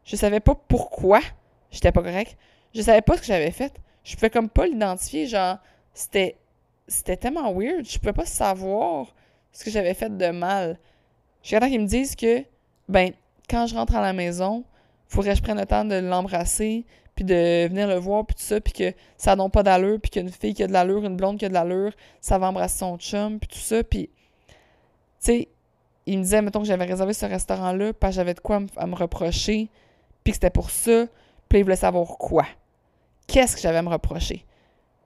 [0.06, 1.20] Je savais pas pourquoi
[1.72, 2.38] j'étais pas correct.
[2.74, 3.74] Je savais pas ce que j'avais fait.
[4.04, 5.58] Je pouvais comme pas l'identifier, genre,
[5.94, 6.38] c'était
[6.88, 9.14] c'était tellement weird, je pouvais pas savoir
[9.52, 10.78] ce que j'avais fait de mal.
[11.42, 12.44] J'ai temps qu'ils me disent que,
[12.90, 13.14] ben,
[13.50, 14.64] quand je rentre à la maison,
[15.08, 16.86] faudrait que je prenne le temps de l'embrasser,
[17.16, 20.10] puis de venir le voir, puis tout ça, puis que ça n'a pas d'allure, puis
[20.10, 22.80] qu'une fille qui a de l'allure, une blonde qui a de l'allure, ça va embrasser
[22.80, 24.10] son chum, puis tout ça, puis,
[24.48, 24.54] tu
[25.20, 25.48] sais,
[26.06, 28.88] il me disait, mettons, que j'avais réservé ce restaurant-là, parce que j'avais de quoi à
[28.88, 29.70] me reprocher,
[30.24, 31.06] puis que c'était pour ça,
[31.50, 32.46] puis il voulait savoir quoi.
[33.28, 34.46] Qu'est-ce que j'avais à me reprocher?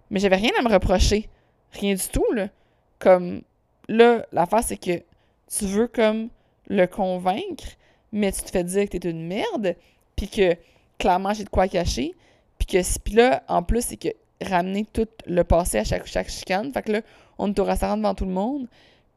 [0.10, 1.30] Mais j'avais rien à me reprocher.
[1.74, 2.48] Rien du tout, là.
[3.00, 3.42] Comme,
[3.90, 5.04] là, l'affaire, c'est que
[5.50, 6.30] tu veux, comme,
[6.68, 7.66] le convaincre,
[8.12, 9.76] mais tu te fais dire que t'es une merde,
[10.16, 10.56] puis que
[10.98, 12.16] clairement j'ai de quoi cacher,
[12.58, 14.10] puis que puis là en plus c'est que
[14.42, 17.02] ramener tout le passé à chaque chaque chicane, fait que là
[17.38, 18.68] on est au restaurant devant tout le monde,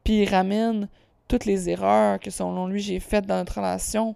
[0.03, 0.87] puis il ramène
[1.27, 4.15] toutes les erreurs que selon lui j'ai faites dans notre relation,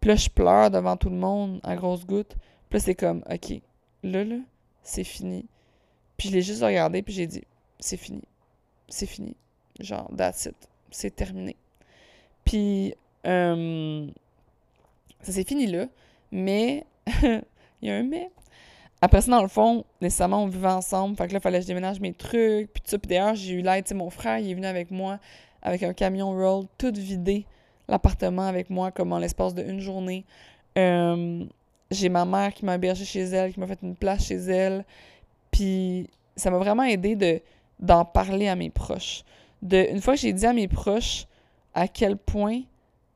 [0.00, 2.36] puis là je pleure devant tout le monde à grosses gouttes,
[2.68, 3.60] puis là c'est comme ok
[4.02, 4.36] là là
[4.82, 5.46] c'est fini,
[6.16, 7.44] puis je l'ai juste regardé puis j'ai dit
[7.78, 8.22] c'est fini,
[8.88, 9.36] c'est fini,
[9.78, 10.56] genre that's it,
[10.90, 11.56] c'est terminé,
[12.44, 12.94] puis
[13.26, 14.06] euh,
[15.20, 15.86] ça s'est fini là,
[16.32, 16.86] mais
[17.22, 18.30] il y a un mais.
[19.02, 21.16] Après ça, dans le fond, nécessairement, on vivait ensemble.
[21.16, 22.70] Fait que là, il fallait que je déménage mes trucs.
[22.72, 22.98] Puis tout ça.
[22.98, 23.90] Puis d'ailleurs, j'ai eu l'aide.
[23.94, 25.18] Mon frère, il est venu avec moi
[25.62, 27.46] avec un camion roll, tout vidé
[27.88, 30.24] l'appartement avec moi, comme en l'espace d'une journée.
[30.78, 31.44] Euh,
[31.90, 34.84] j'ai ma mère qui m'a hébergé chez elle, qui m'a fait une place chez elle.
[35.50, 37.40] Puis ça m'a vraiment aidé de,
[37.80, 39.24] d'en parler à mes proches.
[39.60, 41.26] De, une fois que j'ai dit à mes proches
[41.74, 42.62] à quel point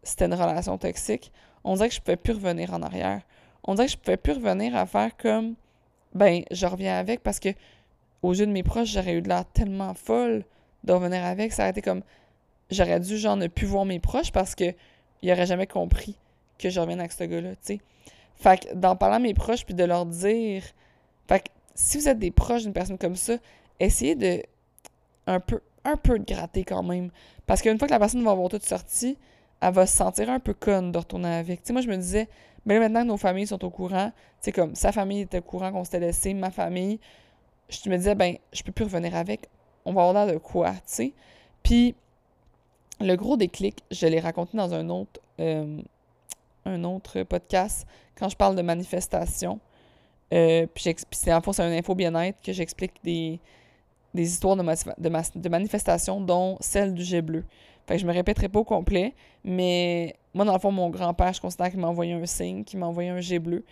[0.03, 3.23] c'était une relation toxique, on dirait que je pouvais plus revenir en arrière.
[3.65, 5.55] On dirait que je pouvais plus revenir à faire comme
[6.15, 7.49] ben je reviens avec parce que
[8.23, 10.45] aux yeux de mes proches, j'aurais eu de l'air tellement folle
[10.85, 12.03] de revenir avec, ça aurait été comme
[12.71, 14.75] j'aurais dû genre ne plus voir mes proches parce que
[15.23, 16.17] ils auraient jamais compris
[16.59, 17.81] que je revienne avec ce gars-là, tu sais.
[18.37, 20.63] Fait que d'en parler à mes proches puis de leur dire
[21.29, 23.35] fait que si vous êtes des proches d'une personne comme ça,
[23.81, 24.43] essayez de
[25.27, 27.11] un peu un peu de gratter quand même
[27.47, 29.19] parce qu'une fois que la personne va avoir tout sorti,
[29.61, 31.63] elle va se sentir un peu conne de retourner avec.
[31.63, 32.29] Tu sais, moi, je me disais,
[32.67, 34.13] mais maintenant que nos familles sont au courant,
[34.45, 37.01] sais, comme sa famille était au courant qu'on s'était laissé, ma famille,
[37.69, 39.49] je me disais, ben, je peux plus revenir avec.
[39.85, 41.13] On va avoir l'air de quoi, tu sais?
[41.63, 41.95] Puis,
[43.01, 45.81] le gros déclic, je l'ai raconté dans un autre, euh,
[46.65, 49.61] un autre podcast quand je parle de manifestation.
[50.33, 53.41] Euh, puis, c'est en fond, c'est un info bien-être que j'explique des,
[54.15, 57.45] des histoires de, de, de manifestation, dont celle du jet bleu.
[57.87, 61.33] Fait que je me répéterai pas au complet, mais moi, dans le fond, mon grand-père,
[61.33, 63.65] je considère qu'il m'a envoyé un signe, qu'il m'a envoyé un jet bleu.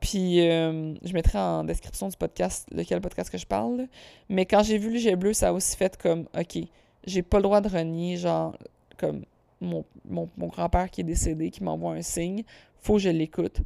[0.00, 3.86] Puis euh, je mettrai en description du podcast lequel podcast que je parle.
[4.28, 6.58] Mais quand j'ai vu le jet bleu, ça a aussi fait comme OK,
[7.06, 8.56] j'ai pas le droit de renier, genre,
[8.98, 9.24] comme
[9.60, 12.42] mon, mon, grand-père qui est décédé, qui m'envoie un signe,
[12.80, 13.60] faut que je l'écoute.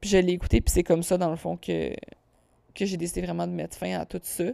[0.00, 1.94] Puis je l'ai écouté, puis c'est comme ça, dans le fond, que,
[2.74, 4.44] que j'ai décidé vraiment de mettre fin à tout ça.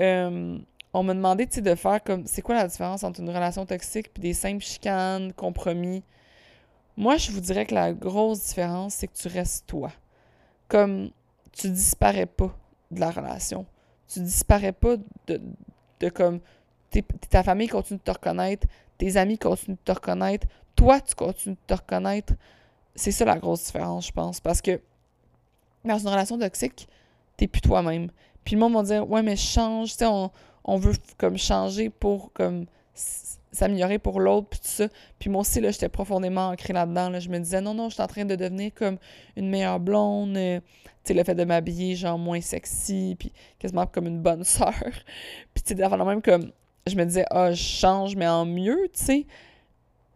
[0.00, 0.58] Euh,
[0.92, 4.20] on m'a demandé de faire comme c'est quoi la différence entre une relation toxique et
[4.20, 6.02] des simples chicanes, compromis?
[6.96, 9.90] Moi, je vous dirais que la grosse différence, c'est que tu restes toi.
[10.68, 11.10] Comme
[11.52, 12.54] tu disparais pas
[12.90, 13.66] de la relation.
[14.08, 15.40] Tu disparais pas de,
[16.00, 16.40] de comme
[17.28, 18.66] ta famille continue de te reconnaître,
[18.98, 22.34] tes amis continuent de te reconnaître, toi, tu continues de te reconnaître.
[22.94, 24.40] C'est ça la grosse différence, je pense.
[24.40, 24.80] Parce que
[25.84, 26.88] dans une relation toxique,
[27.36, 28.10] t'es plus toi-même.
[28.44, 30.30] Puis le monde va dire Ouais, mais change, tu sais, on,
[30.64, 32.66] on veut comme changer pour comme
[33.52, 34.88] s'améliorer pour l'autre, puis tout ça.
[35.18, 37.10] Puis moi aussi, là, j'étais profondément ancrée là-dedans.
[37.10, 37.20] Là.
[37.20, 38.96] Je me disais, non, non, je suis en train de devenir comme
[39.36, 40.36] une meilleure blonde.
[40.36, 44.44] Euh, tu sais, le fait de m'habiller, genre, moins sexy, puis quasiment comme une bonne
[44.44, 44.74] sœur.
[45.54, 46.52] puis tu sais, même comme,
[46.86, 49.26] je me disais, ah, je change, mais en mieux, tu sais.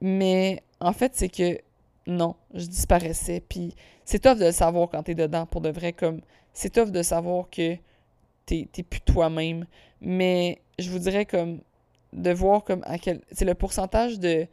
[0.01, 1.59] Mais en fait, c'est que,
[2.07, 3.43] non, je disparaissais.
[3.49, 6.21] Puis c'est tough de savoir quand t'es dedans, pour de vrai, comme,
[6.53, 7.77] c'est tough de savoir que
[8.47, 9.67] t'es plus toi-même.
[10.05, 11.61] Mais je vous dirais comme
[12.13, 13.23] de voir comme à quel.
[13.33, 14.47] C'est le pourcentage de.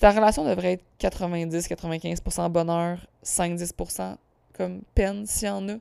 [0.00, 4.16] Ta relation devrait être 90-95% bonheur, 5-10%
[4.52, 5.76] comme peine s'il y en a,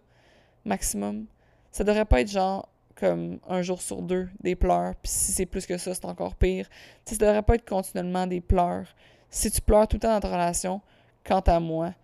[0.66, 1.26] maximum.
[1.72, 5.48] Ça devrait pas être genre comme un jour sur deux des pleurs, puis si c'est
[5.48, 6.70] plus que ça, c'est encore pire.
[7.06, 8.86] Tu sais, ça devrait pas être continuellement des pleurs.
[9.32, 10.80] Si tu pleures tout le temps dans ta relation,
[11.24, 11.96] quant à moi,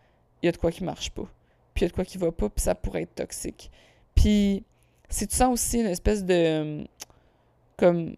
[0.41, 1.28] il y a de quoi qui marche pas.
[1.75, 3.69] Puis il y a de quoi qui va pas, puis ça pourrait être toxique.
[4.15, 4.63] Puis
[5.09, 6.85] si tu sens aussi une espèce de
[7.77, 8.15] comme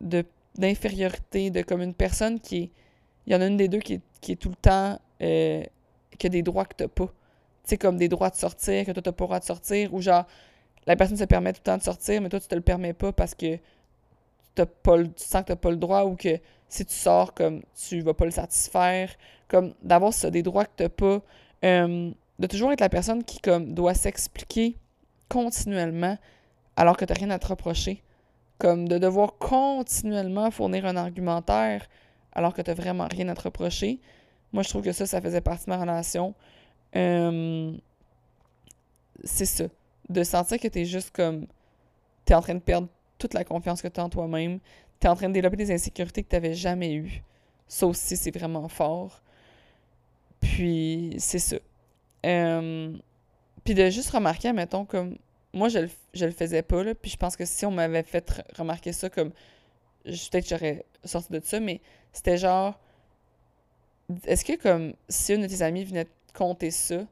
[0.00, 0.24] de
[0.56, 2.70] d'infériorité, de comme une personne qui
[3.26, 5.62] il y en a une des deux qui est, qui est tout le temps euh,
[6.18, 7.06] qui a des droits que t'as pas.
[7.06, 9.94] Tu sais, comme des droits de sortir, que toi t'as pas le droit de sortir,
[9.94, 10.26] ou genre
[10.86, 12.92] la personne se permet tout le temps de sortir, mais toi tu te le permets
[12.92, 13.58] pas parce que
[14.54, 17.34] t'as pas le, tu sens que t'as pas le droit ou que si tu sors
[17.34, 19.10] comme tu vas pas le satisfaire,
[19.48, 21.20] comme d'avoir des droits que t'as pas,
[21.64, 24.76] euh, de toujours être la personne qui comme doit s'expliquer
[25.28, 26.18] continuellement
[26.76, 28.02] alors que t'as rien à te reprocher.
[28.58, 31.88] Comme de devoir continuellement fournir un argumentaire
[32.32, 34.00] alors que t'as vraiment rien à te reprocher.
[34.52, 36.34] Moi, je trouve que ça, ça faisait partie de ma relation.
[36.96, 37.72] Euh,
[39.24, 39.64] c'est ça.
[40.08, 41.46] De sentir que t'es juste comme.
[42.24, 44.60] T'es en train de perdre toute la confiance que t'as en toi-même.
[45.00, 47.22] T'es en train de développer des insécurités que t'avais jamais eues.
[47.66, 49.22] Ça aussi, c'est vraiment fort.
[50.40, 51.56] Puis, c'est ça.
[52.26, 52.96] Euh,
[53.64, 55.16] puis de juste remarquer, mettons, comme
[55.54, 58.02] moi, je le, je le faisais pas, là, puis je pense que si on m'avait
[58.02, 59.30] fait remarquer ça, comme,
[60.04, 61.80] peut-être j'aurais sorti de ça, mais
[62.12, 62.78] c'était genre,
[64.26, 67.06] est-ce que, comme, si une de tes amies venait te conter ça,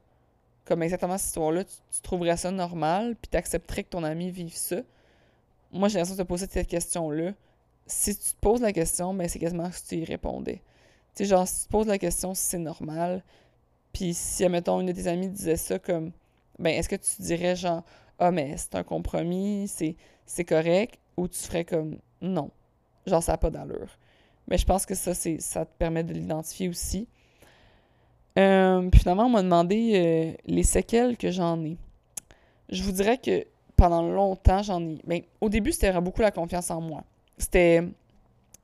[0.65, 4.77] comme exactement cette histoire-là, tu, trouverais ça normal, puis accepterais que ton ami vive ça?
[5.71, 7.33] Moi, j'ai l'impression de te poser cette question-là.
[7.87, 10.61] Si tu te poses la question, ben c'est quasiment que tu y répondais.
[11.15, 13.23] Tu sais, genre, si tu te poses la question si c'est normal,
[13.91, 16.11] puis si, admettons, une de tes amies disait ça comme,
[16.63, 17.83] ben, est-ce que tu dirais genre,
[18.19, 19.67] ah, mais c'est un compromis,
[20.25, 22.51] c'est correct, ou tu ferais comme non,
[23.05, 23.97] genre ça n'a pas d'allure.
[24.47, 27.07] Mais je pense que ça, c'est ça te permet de l'identifier aussi.
[28.39, 31.77] Euh, puis finalement, on m'a demandé euh, les séquelles que j'en ai.
[32.69, 33.45] Je vous dirais que
[33.75, 34.99] pendant longtemps, j'en ai.
[35.05, 37.03] Ben, au début, c'était beaucoup la confiance en moi.
[37.37, 37.83] C'était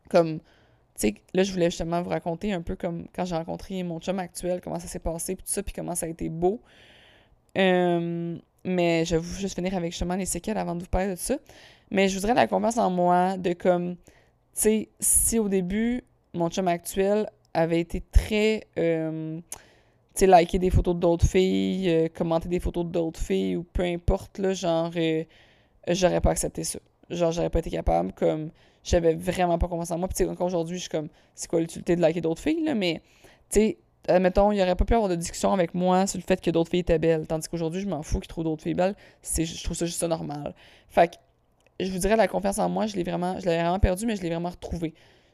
[0.10, 0.40] comme.
[0.40, 4.00] Tu sais, là, je voulais justement vous raconter un peu comme quand j'ai rencontré mon
[4.00, 6.62] chum actuel, comment ça s'est passé, puis tout ça, puis comment ça a été beau.
[7.58, 11.16] Euh, mais je vais juste finir avec justement les séquelles avant de vous parler de
[11.16, 11.38] ça.
[11.92, 14.02] Mais je voudrais la confiance en moi de comme, tu
[14.54, 19.40] sais, si au début, mon chum actuel avait été très, euh,
[20.14, 23.84] tu sais, liker des photos d'autres filles, euh, commenter des photos d'autres filles ou peu
[23.84, 24.92] importe, là, genre,
[25.88, 26.80] j'aurais pas accepté ça.
[27.10, 28.52] Genre, j'aurais pas été capable, comme,
[28.84, 30.08] j'avais vraiment pas confiance en moi.
[30.08, 32.64] Puis, tu sais, encore aujourd'hui, je suis comme, c'est quoi l'utilité de liker d'autres filles,
[32.64, 33.02] là, mais,
[33.50, 36.42] tu sais, admettons, il aurait pas pu avoir de discussion avec moi sur le fait
[36.42, 37.28] que d'autres filles étaient belles.
[37.28, 38.96] Tandis qu'aujourd'hui, je m'en fous qu'ils trouvent d'autres filles belles.
[39.24, 40.54] Je trouve ça juste normal.
[40.90, 41.16] Fait que,
[41.80, 44.16] je vous dirais, la confiance en moi, je l'ai vraiment, je l'avais vraiment perdu, mais
[44.16, 44.94] je l'ai vraiment retrouvée.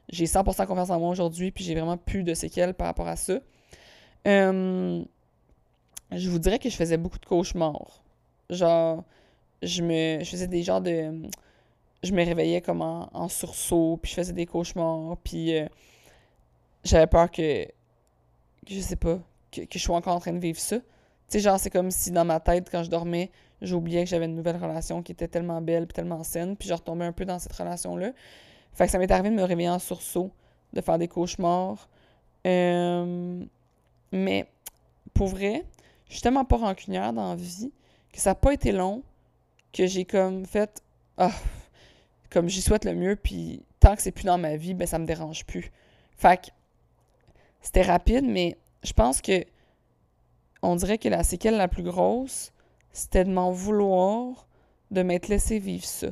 [0.10, 3.16] J'ai 100% confiance en moi aujourd'hui, puis j'ai vraiment plus de séquelles par rapport à
[3.16, 3.40] ça.
[6.12, 8.04] Je vous dirais que je faisais beaucoup de cauchemars.
[8.50, 9.04] Genre,
[9.62, 11.28] je me je faisais des genres de...
[12.04, 15.68] Je me réveillais comme en, sursaut, puis je faisais des cauchemars, puis euh,
[16.84, 17.68] j'avais peur que
[18.68, 19.20] je sais pas,
[19.52, 20.78] que, je sois encore en train de vivre ça.
[20.78, 20.84] Tu
[21.30, 24.36] sais, genre, c'est comme si dans ma tête, quand je dormais, j'oubliais que j'avais une
[24.36, 27.40] nouvelle relation qui était tellement belle puis tellement saine, puis je retombais un peu dans
[27.40, 28.12] cette relation-là.
[28.74, 30.32] Fait que ça m'est arrivé de me réveiller en sursaut,
[30.74, 31.90] de faire des cauchemars.
[32.46, 33.44] Euh,
[34.12, 34.46] mais,
[35.14, 35.66] pour vrai,
[36.10, 37.72] je suis tellement pas rancunière dans la vie
[38.14, 39.04] que ça n'a pas été long
[39.74, 40.82] que j'ai comme fait
[41.18, 41.32] ah,
[42.30, 45.00] comme j'y souhaite le mieux, puis tant que c'est plus dans ma vie, ben ça
[45.00, 45.72] me dérange plus.
[46.18, 46.48] Fait que
[47.66, 49.44] c'était rapide, mais je pense que
[50.62, 52.52] on dirait que la séquelle la plus grosse,
[52.92, 54.48] c'était de m'en vouloir
[54.92, 56.10] de m'être laissé vivre ça.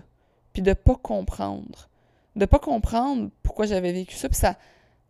[0.51, 1.89] Puis de pas comprendre.
[2.35, 4.29] De pas comprendre pourquoi j'avais vécu ça.
[4.29, 4.57] Puis ça,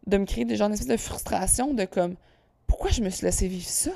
[0.05, 2.15] de me créer des genres de frustration de comme,
[2.67, 3.91] pourquoi je me suis laissé vivre ça?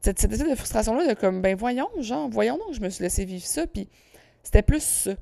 [0.00, 3.04] Cette, cette espèce de frustration-là de comme, ben voyons, genre, voyons donc, je me suis
[3.04, 3.68] laissé vivre ça.
[3.68, 3.88] Puis
[4.42, 5.12] c'était plus ça.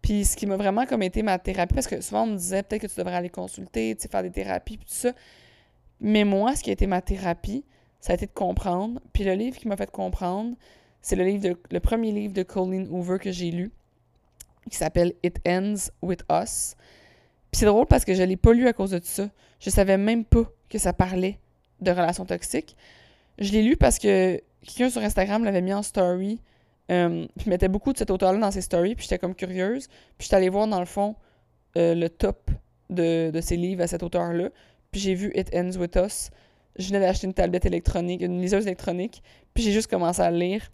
[0.00, 2.62] Puis ce qui m'a vraiment comme été ma thérapie, parce que souvent on me disait
[2.62, 5.12] peut-être que tu devrais aller consulter, tu sais, faire des thérapies, puis tout ça.
[6.06, 7.64] Mais moi, ce qui a été ma thérapie,
[7.98, 9.00] ça a été de comprendre.
[9.14, 10.54] Puis le livre qui m'a fait comprendre,
[11.00, 13.72] c'est le premier livre de Colleen Hoover que j'ai lu,
[14.70, 16.76] qui s'appelle It Ends With Us.
[17.50, 19.30] Puis c'est drôle parce que je l'ai pas lu à cause de ça.
[19.60, 21.38] Je savais même pas que ça parlait
[21.80, 22.76] de relations toxiques.
[23.38, 26.38] Je l'ai lu parce que quelqu'un sur Instagram l'avait mis en story.
[26.90, 28.94] Euh, puis mettait beaucoup de cet auteur-là dans ses stories.
[28.94, 29.88] Puis j'étais comme curieuse.
[30.18, 31.16] Puis j'étais allée voir dans le fond
[31.78, 32.50] euh, le top
[32.90, 34.50] de, de ses livres à cet auteur-là.
[34.94, 36.30] Puis j'ai vu It Ends With Us.
[36.76, 39.24] Je venais d'acheter une tablette électronique, une liseuse électronique.
[39.52, 40.70] Puis j'ai juste commencé à lire.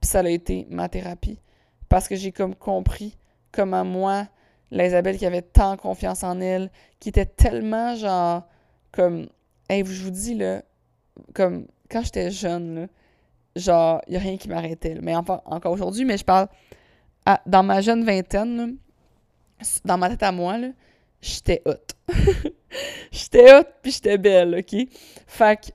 [0.00, 1.40] Puis ça a été ma thérapie.
[1.88, 3.18] Parce que j'ai comme compris
[3.50, 4.28] comment moi,
[4.70, 8.46] la Isabelle qui avait tant confiance en elle, qui était tellement genre
[8.92, 9.26] comme
[9.68, 10.62] hey, je vous dis là,
[11.34, 12.86] comme quand j'étais jeune là,
[13.56, 14.96] genre il y a rien qui m'arrêtait.
[15.02, 16.46] Mais encore aujourd'hui, mais je parle
[17.46, 18.76] dans ma jeune vingtaine,
[19.84, 20.68] dans ma tête à moi, là,
[21.20, 22.12] j'étais hot.
[23.12, 24.88] j'étais hot, puis j'étais belle, OK?
[25.26, 25.66] Fait que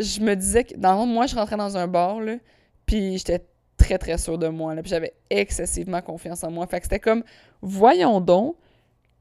[0.00, 2.36] je me disais que, dans moi, je rentrais dans un bar, là,
[2.86, 3.44] puis j'étais
[3.76, 6.66] très, très sûre de moi, là, puis j'avais excessivement confiance en moi.
[6.66, 7.22] Fait que c'était comme,
[7.62, 8.56] voyons donc,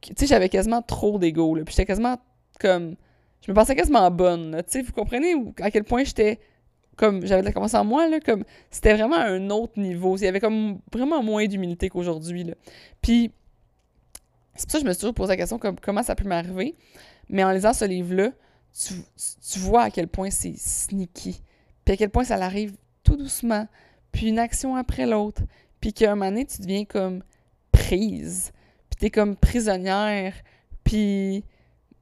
[0.01, 2.17] tu sais, j'avais quasiment trop d'ego, là, puis j'étais quasiment
[2.59, 2.95] comme,
[3.41, 6.39] je me pensais quasiment bonne, tu sais, vous comprenez à quel point j'étais
[6.95, 10.23] comme j'avais de la confiance en moi là comme c'était vraiment un autre niveau il
[10.23, 12.55] y avait comme vraiment moins d'humilité qu'aujourd'hui là
[13.03, 13.31] puis
[14.57, 16.27] c'est pour ça que je me suis toujours posé la question comme, comment ça peut
[16.27, 16.75] m'arriver?
[17.29, 18.31] Mais en lisant ce livre-là,
[18.73, 21.41] tu, vois à quel point c'est sneaky.
[21.83, 23.67] Puis à quel point ça arrive tout doucement,
[24.11, 25.41] puis une action après l'autre.
[25.79, 27.23] Puis qu'à un moment donné, tu deviens comme
[27.71, 28.51] prise.
[28.89, 30.33] Puis t'es comme prisonnière.
[30.83, 31.43] Puis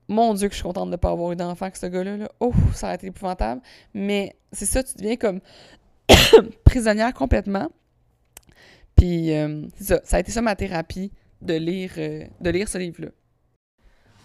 [0.07, 2.17] mon Dieu que je suis contente de ne pas avoir eu d'enfant avec ce gars-là.
[2.17, 2.31] Là.
[2.39, 3.61] Oh, ça a été épouvantable.
[3.93, 5.39] Mais c'est ça, tu deviens comme
[6.63, 7.69] prisonnière complètement.
[8.95, 11.11] Puis euh, c'est ça, ça a été ça ma thérapie
[11.41, 13.09] de lire, euh, de lire ce livre-là.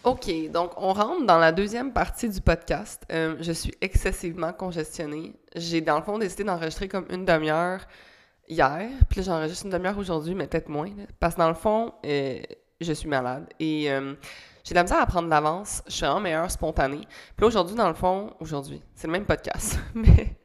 [0.03, 3.05] OK, donc on rentre dans la deuxième partie du podcast.
[3.12, 5.34] Euh, je suis excessivement congestionnée.
[5.55, 7.80] J'ai dans le fond décidé d'enregistrer comme une demi-heure
[8.48, 10.90] hier, puis j'enregistre une demi-heure aujourd'hui, mais peut-être moins.
[11.18, 12.40] parce que dans le fond, euh,
[12.80, 13.90] je suis malade et
[14.64, 15.82] j'ai de la misère à prendre l'avance.
[15.86, 17.07] Je suis vraiment meilleure spontanée.
[17.36, 20.40] Puis aujourd'hui, dans le fond, aujourd'hui, c'est le même podcast, mais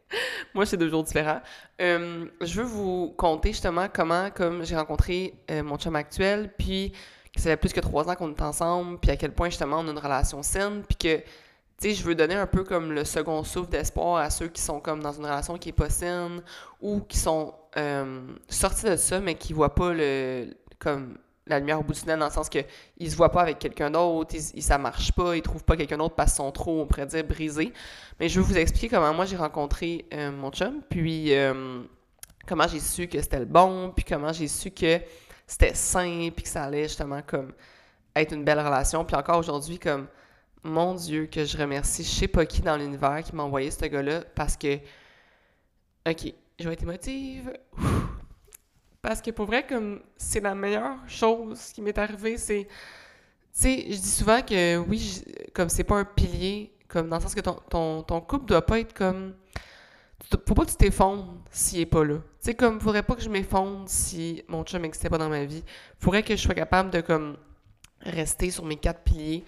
[0.53, 1.41] Moi, c'est deux jours différents.
[1.81, 6.93] Euh, je veux vous conter justement comment, comme j'ai rencontré euh, mon chum actuel, puis
[7.35, 9.79] que ça fait plus que trois ans qu'on est ensemble, puis à quel point justement
[9.79, 11.23] on a une relation saine, puis que, tu
[11.79, 14.79] sais, je veux donner un peu comme le second souffle d'espoir à ceux qui sont
[14.79, 16.41] comme dans une relation qui est pas saine
[16.81, 20.47] ou qui sont euh, sortis de ça, mais qui voient pas le,
[20.79, 21.17] comme
[21.47, 23.91] la lumière au bout du tunnel dans le sens qu'ils se voient pas avec quelqu'un
[23.91, 26.87] d'autre, ils, ça marche pas, ils trouvent pas quelqu'un d'autre parce qu'ils sont trop, on
[26.87, 27.71] pourrait dire, brisés.
[28.19, 31.83] Mais je vais vous expliquer comment moi j'ai rencontré euh, mon chum, puis euh,
[32.47, 34.99] comment j'ai su que c'était le bon, puis comment j'ai su que
[35.47, 37.53] c'était sain, puis que ça allait justement comme
[38.15, 39.05] être une belle relation.
[39.05, 40.07] Puis encore aujourd'hui, comme,
[40.63, 43.85] mon Dieu, que je remercie je sais pas qui dans l'univers qui m'a envoyé ce
[43.85, 44.77] gars-là parce que,
[46.09, 47.53] ok, je vais être émotive.
[49.01, 52.65] Parce que pour vrai, comme c'est la meilleure chose qui m'est arrivée, c'est.
[52.65, 55.23] Tu sais, je dis souvent que oui,
[55.53, 58.79] comme c'est pas un pilier, comme dans le sens que ton, ton, ton doit pas
[58.79, 59.35] être comme.
[60.31, 62.15] Faut pas que tu t'effondres s'il est pas là.
[62.15, 65.45] Tu sais, comme, faudrait pas que je m'effondre si mon chum n'existait pas dans ma
[65.45, 65.63] vie.
[65.99, 67.37] Faudrait que je sois capable de, comme,
[68.01, 69.43] rester sur mes quatre piliers.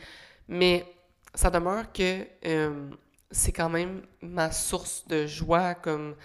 [0.47, 0.85] Mais
[1.33, 2.89] ça demeure que euh,
[3.31, 6.15] c'est quand même ma source de joie, comme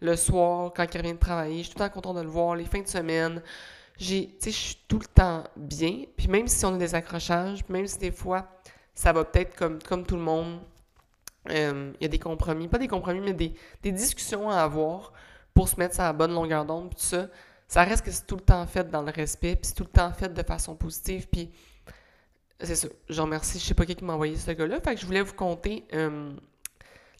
[0.00, 1.58] le soir, quand il revient de travailler.
[1.58, 3.42] Je suis tout le temps content de le voir, les fins de semaine.
[3.98, 6.04] J'ai, je suis tout le temps bien.
[6.16, 8.48] Puis même si on a des accrochages, même si des fois,
[8.94, 10.60] ça va peut-être comme, comme tout le monde,
[11.50, 12.68] euh, il y a des compromis.
[12.68, 15.12] Pas des compromis, mais des, discussions à avoir
[15.54, 17.28] pour se mettre sur la bonne longueur d'onde, puis ça.
[17.68, 19.88] Ça reste que c'est tout le temps fait dans le respect, puis c'est tout le
[19.88, 21.50] temps fait de façon positive, puis
[22.60, 22.88] c'est ça.
[23.08, 24.78] Je remercie, je sais pas qui m'a envoyé ce gars-là.
[24.80, 25.84] Fait que je voulais vous compter.
[25.94, 26.32] Euh,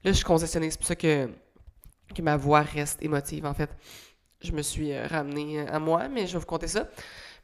[0.05, 1.29] là, je suis concessionnée, c'est pour ça que
[2.15, 3.71] que ma voix reste émotive, en fait.
[4.43, 6.87] Je me suis euh, ramenée à moi, mais je vais vous compter ça.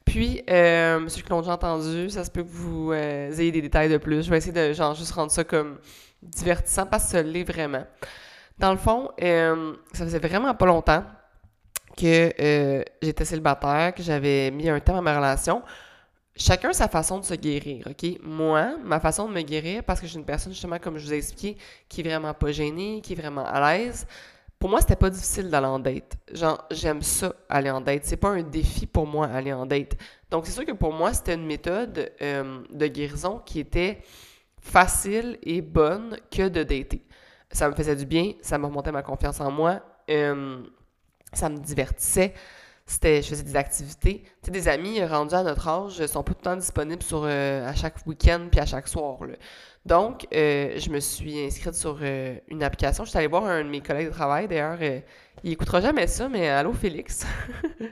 [0.05, 3.97] Puis, euh, qui l'ont déjà entendu, ça se peut que vous ayez des détails de
[3.97, 4.23] plus.
[4.23, 5.79] Je vais essayer de genre juste rendre ça comme
[6.21, 7.85] divertissant parce que ça l'est vraiment.
[8.57, 11.03] Dans le fond, ça faisait vraiment pas longtemps
[11.97, 15.61] que j'étais célibataire, que j'avais mis un terme à ma relation.
[16.35, 18.17] Chacun sa façon de se guérir, OK?
[18.23, 21.13] Moi, ma façon de me guérir, parce que suis une personne, justement, comme je vous
[21.13, 21.57] ai expliqué,
[21.89, 24.07] qui est vraiment pas gênée, qui est vraiment à l'aise,
[24.57, 26.17] pour moi, c'était pas difficile d'aller en date.
[26.33, 28.01] Genre, j'aime ça, aller en date.
[28.03, 29.95] C'est pas un défi pour moi, aller en date.
[30.29, 34.01] Donc, c'est sûr que pour moi, c'était une méthode euh, de guérison qui était
[34.61, 37.05] facile et bonne que de dater.
[37.51, 40.61] Ça me faisait du bien, ça me remontait ma confiance en moi, euh,
[41.33, 42.33] ça me divertissait.
[42.85, 44.23] C'était, je faisais des activités.
[44.23, 47.21] Tu sais, des amis rendus à notre âge sont pas tout le temps disponibles sur,
[47.23, 49.19] euh, à chaque week-end puis à chaque soir.
[49.85, 53.05] Donc, euh, je me suis inscrite sur euh, une application.
[53.05, 54.47] Je suis allée voir un de mes collègues de travail.
[54.47, 54.99] D'ailleurs, euh,
[55.43, 57.25] il écoutera jamais ça, mais allô Félix?
[57.79, 57.85] je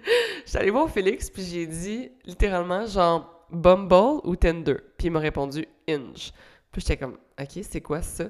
[0.50, 4.78] suis allée voir Félix, puis j'ai dit littéralement genre Bumble ou Tinder?
[4.98, 6.34] Puis il m'a répondu Inge.
[6.78, 8.26] Puis j'étais comme, OK, c'est quoi ça?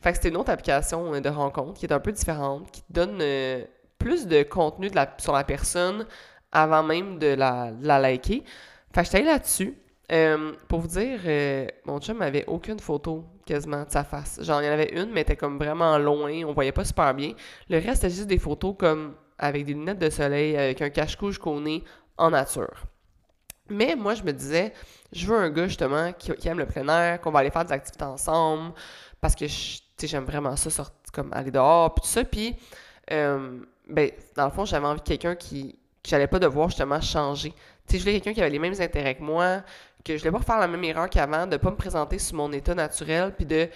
[0.00, 3.20] Fait que c'était une autre application de rencontre qui est un peu différente, qui donne
[3.98, 4.88] plus de contenu
[5.18, 6.06] sur la personne
[6.52, 8.44] avant même de la, liker.
[8.94, 9.76] Fait que j'étais là-dessus.
[10.12, 14.40] Euh, pour vous dire, euh, mon chum avait aucune photo quasiment de sa face.
[14.44, 17.12] Genre, il y en avait une, mais était comme vraiment loin, on voyait pas super
[17.14, 17.32] bien.
[17.68, 21.38] Le reste, c'était juste des photos comme avec des lunettes de soleil, avec un cache-couche
[21.38, 21.82] qu'on est
[22.16, 22.84] en nature.
[23.70, 24.72] Mais moi, je me disais,
[25.12, 27.72] je veux un gars justement qui, aime le plein air, qu'on va aller faire des
[27.72, 28.72] activités ensemble,
[29.20, 32.24] parce que j'aime vraiment ça, sortir, comme aller dehors, puis tout ça.
[32.24, 32.56] Puis,
[33.10, 37.00] euh, ben, dans le fond, j'avais envie de quelqu'un qui, que j'allais pas devoir justement
[37.00, 37.54] changer.
[37.88, 39.62] Tu je voulais quelqu'un qui avait les mêmes intérêts que moi,
[40.04, 42.52] que je voulais pas faire la même erreur qu'avant, de pas me présenter sur mon
[42.52, 43.68] état naturel, puis de,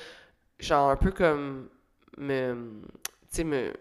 [0.58, 1.68] genre, un peu comme,
[2.18, 2.82] me,
[3.30, 3.72] tu sais, me,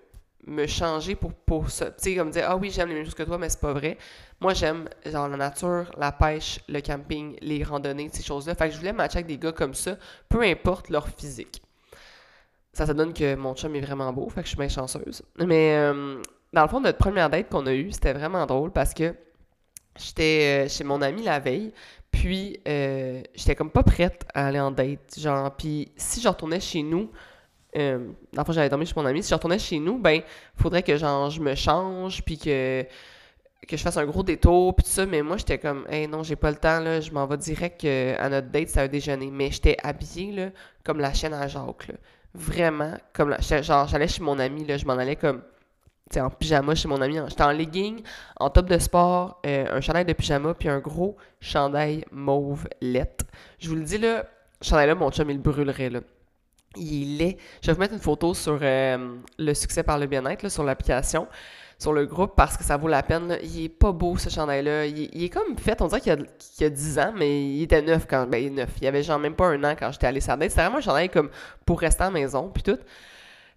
[0.46, 1.92] me changer pour, pour ça.
[1.92, 3.74] Tu sais, comme dire, ah oui, j'aime les mêmes choses que toi, mais c'est pas
[3.74, 3.98] vrai.
[4.40, 8.56] Moi, j'aime, genre, la nature, la pêche, le camping, les randonnées, ces choses-là.
[8.56, 9.98] Fait que je voulais matcher avec des gars comme ça,
[10.30, 11.62] peu importe leur physique.
[12.74, 15.22] Ça, ça donne que mon chum est vraiment beau, fait que je suis bien chanceuse.
[15.38, 16.22] Mais, euh,
[16.54, 19.14] dans le fond, notre première date qu'on a eue, c'était vraiment drôle parce que
[19.98, 21.74] j'étais euh, chez mon ami la veille,
[22.12, 25.18] puis euh, j'étais comme pas prête à aller en date.
[25.18, 27.12] Genre, puis si je retournais chez nous,
[27.78, 30.22] euh, dans le j'allais dormir chez mon ami, si je retournais chez nous, ben,
[30.56, 32.86] faudrait que genre, je me change, puis que,
[33.68, 35.06] que je fasse un gros détour, puis tout ça.
[35.06, 37.84] Mais moi, j'étais comme, hey, non, j'ai pas le temps, là, je m'en vais direct
[37.86, 39.30] euh, à notre date, c'est un déjeuner.
[39.32, 40.50] Mais j'étais habillée, là,
[40.84, 41.92] comme la chaîne à Jacques.
[42.34, 45.42] Vraiment, comme genre, j'allais chez mon ami, là, je m'en allais comme
[46.20, 47.18] en pyjama chez mon ami.
[47.28, 48.02] J'étais en legging,
[48.40, 53.26] en top de sport, euh, un chandail de pyjama, puis un gros chandail mauve lette.
[53.60, 54.26] Je vous le dis, là,
[54.62, 56.00] chandail-là, mon chum, il le brûlerait, là.
[56.78, 57.38] Il est.
[57.62, 61.28] Je vais vous mettre une photo sur euh, le succès par le bien-être, sur l'application,
[61.78, 63.38] sur le groupe, parce que ça vaut la peine.
[63.44, 64.86] Il est pas beau, ce chandail-là.
[64.86, 66.28] Il, est comme fait, on dirait qu'il
[66.60, 68.26] y, a, 10 ans, mais il était neuf quand...
[68.28, 68.70] Ben, il est neuf.
[68.82, 70.38] Il avait genre même pas un an quand j'étais allée sa.
[70.40, 71.30] C'était vraiment un chandail comme
[71.66, 72.80] pour rester à maison, puis tout.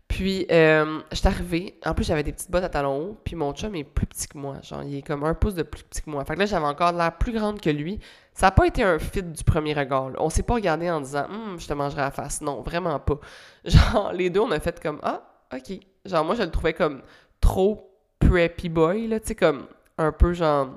[0.08, 1.78] Puis, euh, j'étais arrivée.
[1.84, 3.20] En plus, j'avais des petites bottes à talons hauts.
[3.24, 4.56] Puis, mon chum est plus petit que moi.
[4.62, 6.24] Genre, il est comme un pouce de plus petit que moi.
[6.24, 8.00] Fait que là, j'avais encore l'air plus grande que lui.
[8.34, 10.10] Ça n'a pas été un fit du premier regard.
[10.18, 12.40] On s'est pas regardé en disant, hum, je te mangerai la face.
[12.40, 13.20] Non, vraiment pas.
[13.64, 15.22] Genre, les deux, on a fait comme, ah,
[15.54, 15.78] ok.
[16.04, 17.02] Genre, moi, je le trouvais comme
[17.40, 19.20] trop preppy boy, là.
[19.20, 19.66] Tu sais, comme
[19.96, 20.70] un peu genre,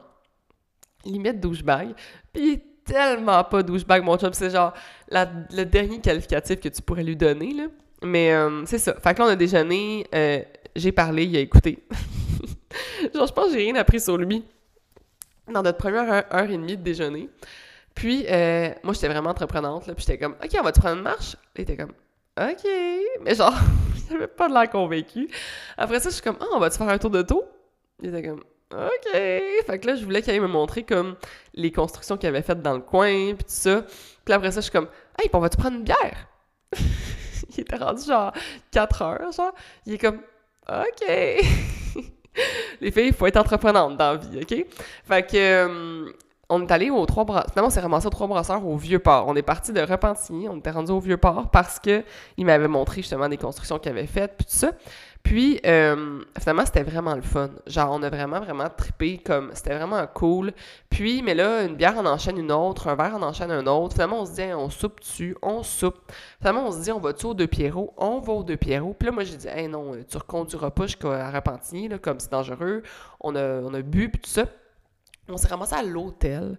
[1.04, 1.96] limite douchebag.
[2.32, 4.34] Puis, tellement pas douchebag, mon chum.
[4.34, 4.74] C'est genre
[5.10, 7.64] le dernier qualificatif que tu pourrais lui donner, là.
[8.04, 8.94] Mais euh, c'est ça.
[9.02, 10.42] Fait que là, on a déjeuné, euh,
[10.76, 11.84] j'ai parlé, il a écouté.
[13.14, 14.46] Genre, je pense que j'ai rien appris sur lui
[15.52, 17.30] dans notre première heure, et demie de déjeuner.
[17.94, 20.98] Puis, euh, moi, j'étais vraiment entreprenante, là, puis j'étais comme, OK, on va te prendre
[20.98, 21.36] une marche?
[21.56, 21.94] Il était comme,
[22.40, 22.70] OK.
[23.22, 23.54] Mais genre,
[24.10, 25.30] j'avais pas de l'air convaincu.
[25.78, 27.44] Après ça, je suis comme, ah, on va te faire un tour de taux?
[28.02, 29.12] Il était comme, OK.
[29.14, 31.16] Fait que là, je voulais qu'il me montrer comme
[31.54, 33.84] les constructions qu'il avait faites dans le coin, puis tout ça.
[34.26, 34.90] Puis après ça, je suis comme,
[35.20, 36.28] hey, on va te prendre une bière?
[37.50, 38.34] il était rendu genre
[38.72, 39.54] 4 heures, genre.
[39.86, 40.20] Il est comme,
[40.70, 41.10] OK.
[42.82, 44.66] Les filles, il faut être entreprenante dans la vie, OK?
[45.06, 46.12] Fait que, euh,
[46.50, 47.52] on est allé aux trois brasseurs.
[47.52, 49.26] Finalement, on s'est ramassé aux trois brasseurs au Vieux-Port.
[49.28, 52.04] On est parti de Repentigny, on était rendu au Vieux-Port parce que
[52.38, 54.72] il m'avait montré justement des constructions qu'il avait faites, puis tout ça.
[55.28, 57.50] Puis, euh, finalement, c'était vraiment le fun.
[57.66, 60.54] Genre, on a vraiment, vraiment trippé, comme, c'était vraiment cool.
[60.90, 63.96] Puis, mais là, une bière en enchaîne une autre, un verre en enchaîne un autre.
[63.96, 65.98] Finalement, on se dit, on soupe dessus, on soupe.
[66.40, 67.94] Finalement, on se dit, on va-tu au Deux Pierrot?
[67.98, 68.96] On va au Deux Pierrot.
[68.98, 72.32] Puis là, moi, j'ai dit, hey, non, tu reconduiras pas jusqu'à Repentigny, là, comme c'est
[72.32, 72.82] dangereux.
[73.20, 74.46] On a, on a bu, puis tout ça.
[75.28, 76.58] On s'est ramassé à l'hôtel.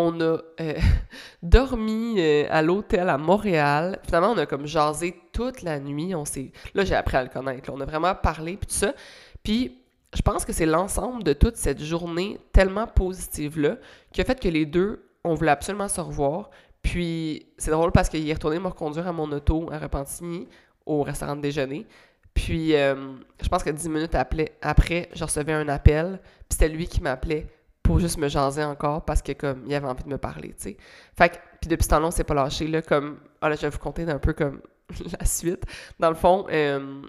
[0.00, 0.78] On a euh,
[1.42, 3.98] dormi euh, à l'hôtel à Montréal.
[4.04, 6.14] Finalement, on a comme jasé toute la nuit.
[6.14, 6.52] On s'est...
[6.74, 7.68] Là, j'ai appris à le connaître.
[7.74, 8.94] On a vraiment parlé, puis tout ça.
[9.42, 9.76] Puis,
[10.14, 13.78] je pense que c'est l'ensemble de toute cette journée tellement positive-là
[14.12, 16.50] qui a fait que les deux, on voulait absolument se revoir.
[16.80, 20.46] Puis, c'est drôle parce qu'il est retourné me reconduire à mon auto à Repentigny,
[20.86, 21.88] au restaurant de déjeuner.
[22.34, 26.20] Puis, euh, je pense que dix minutes après, après, je recevais un appel.
[26.48, 27.48] Puis, c'était lui qui m'appelait
[27.88, 30.56] pour juste me jaser encore parce que comme il avait envie de me parler, tu
[30.58, 30.76] sais.
[31.16, 33.62] Fait que puis depuis ce temps-là, on s'est pas lâché là comme ah là, je
[33.62, 34.60] vais vous conter un peu comme
[35.18, 35.64] la suite.
[35.98, 37.00] Dans le fond, euh,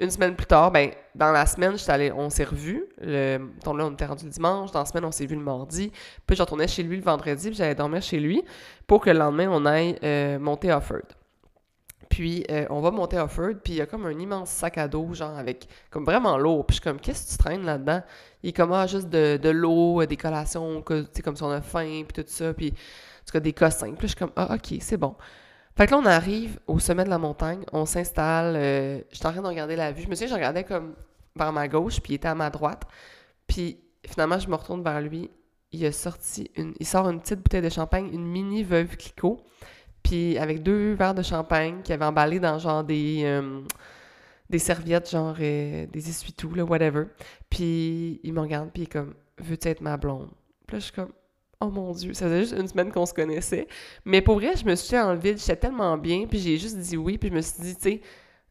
[0.00, 2.86] une semaine plus tard, ben dans la semaine, allé, on s'est revus.
[2.98, 4.72] Là, on était rendu le dimanche.
[4.72, 5.92] Dans la semaine, on s'est vu le mardi.
[6.26, 8.42] Puis je retournais chez lui le vendredi, puis j'allais dormir chez lui
[8.86, 11.12] pour que le lendemain, on aille euh, monter Offord.
[12.08, 14.78] Puis euh, on va monter à Offord, puis il y a comme un immense sac
[14.78, 16.66] à dos, genre avec comme vraiment lourd.
[16.66, 18.02] Puis je suis comme, qu'est-ce que tu traînes là-dedans?
[18.42, 21.60] Il est comme, ah, juste de, de l'eau, des collations, sais, comme si on a
[21.60, 23.92] faim, puis tout ça, puis en tout cas des cossins.
[23.92, 25.14] Puis je suis comme, ah, ok, c'est bon.
[25.76, 29.32] Fait que là, on arrive au sommet de la montagne, on s'installe, euh, j'étais en
[29.32, 30.02] train de regarder la vue.
[30.02, 30.94] Je me souviens, je regardais comme
[31.34, 32.84] vers ma gauche, puis il était à ma droite.
[33.46, 35.30] Puis finalement, je me retourne vers lui.
[35.72, 39.44] Il a sorti une, il sort une petite bouteille de champagne, une mini veuve Clicquot
[40.06, 43.60] puis avec deux verres de champagne qui avaient emballé dans genre des, euh,
[44.48, 47.06] des serviettes, genre euh, des essuie-tout, là, whatever.
[47.50, 50.28] Puis il me regarde, puis il est comme Veux-tu être ma blonde?
[50.66, 51.12] Puis là, je suis comme
[51.60, 53.66] Oh mon Dieu, ça faisait juste une semaine qu'on se connaissait.
[54.04, 56.96] Mais pour vrai, je me suis en vide, j'étais tellement bien, puis j'ai juste dit
[56.96, 58.00] oui, puis je me suis dit, tu sais,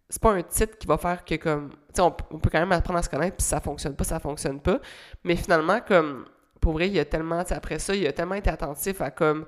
[0.10, 1.70] c'est pas un titre qui va faire que comme.
[1.70, 4.20] Tu sais, on, peut quand même apprendre à se connaître, puis ça fonctionne pas, ça
[4.20, 4.82] fonctionne pas.
[5.24, 6.26] Mais finalement, comme.
[6.60, 9.46] Pour vrai, il y a tellement, après ça, il a tellement été attentif à comme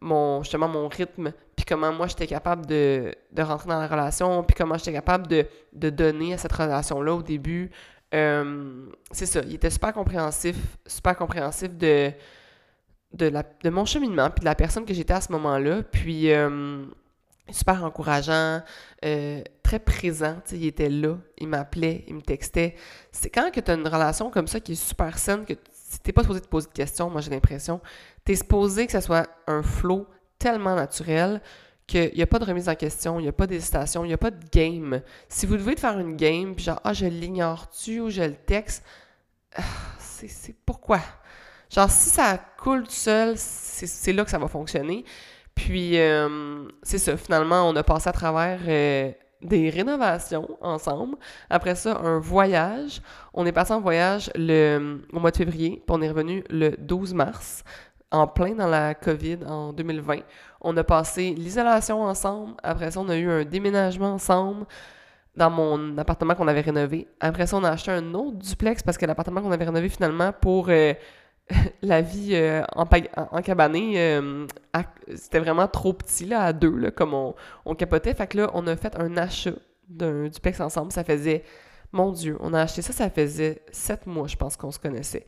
[0.00, 4.54] mon justement mon rythme, puis comment moi j'étais capable de, rentrer dans la relation, puis
[4.54, 7.70] comment j'étais capable de, donner à cette relation-là au début.
[8.14, 12.12] euh, c'est ça, il était super compréhensif, super compréhensif de,
[13.14, 13.32] de,
[13.62, 15.82] de mon cheminement, puis de la personne que j'étais à ce moment-là.
[15.82, 16.84] Puis, euh,
[17.50, 18.62] super encourageant,
[19.04, 22.74] euh, très présent, il était là, il m'appelait, il me textait.
[23.12, 25.54] C'est quand que tu as une relation comme ça qui est super saine, que
[26.02, 27.80] t'es pas supposé te poser de questions, moi j'ai l'impression,
[28.24, 30.06] tu es supposé que ça soit un flow
[30.38, 31.40] tellement naturel
[31.86, 34.14] qu'il n'y a pas de remise en question, il n'y a pas d'hésitation, il n'y
[34.14, 35.02] a pas de game.
[35.28, 38.84] Si vous devez faire une game, puis genre, ah, je l'ignore-tu ou je le texte,
[39.54, 39.62] ah,
[39.98, 41.00] c'est pourquoi?
[41.70, 45.04] Genre, si ça coule tout seul, c'est là que ça va fonctionner.
[45.54, 49.10] Puis, euh, c'est ça, finalement, on a passé à travers euh,
[49.42, 51.16] des rénovations ensemble.
[51.50, 53.00] Après ça, un voyage.
[53.34, 57.14] On est passé en voyage au mois de février, puis on est revenu le 12
[57.14, 57.64] mars
[58.10, 60.20] en plein dans la COVID en 2020.
[60.60, 62.54] On a passé l'isolation ensemble.
[62.62, 64.66] Après ça, on a eu un déménagement ensemble
[65.36, 67.08] dans mon appartement qu'on avait rénové.
[67.20, 70.32] Après ça, on a acheté un autre duplex parce que l'appartement qu'on avait rénové finalement
[70.32, 70.94] pour euh,
[71.82, 74.46] la vie euh, en, en, euh,
[75.14, 77.34] c'était vraiment trop petit à deux, comme on,
[77.64, 78.14] on capotait.
[78.14, 79.52] Fait que là, on a fait un achat
[79.88, 80.92] d'un duplex ensemble.
[80.92, 81.44] Ça faisait,
[81.92, 85.26] mon Dieu, on a acheté ça, ça faisait sept mois, je pense qu'on se connaissait.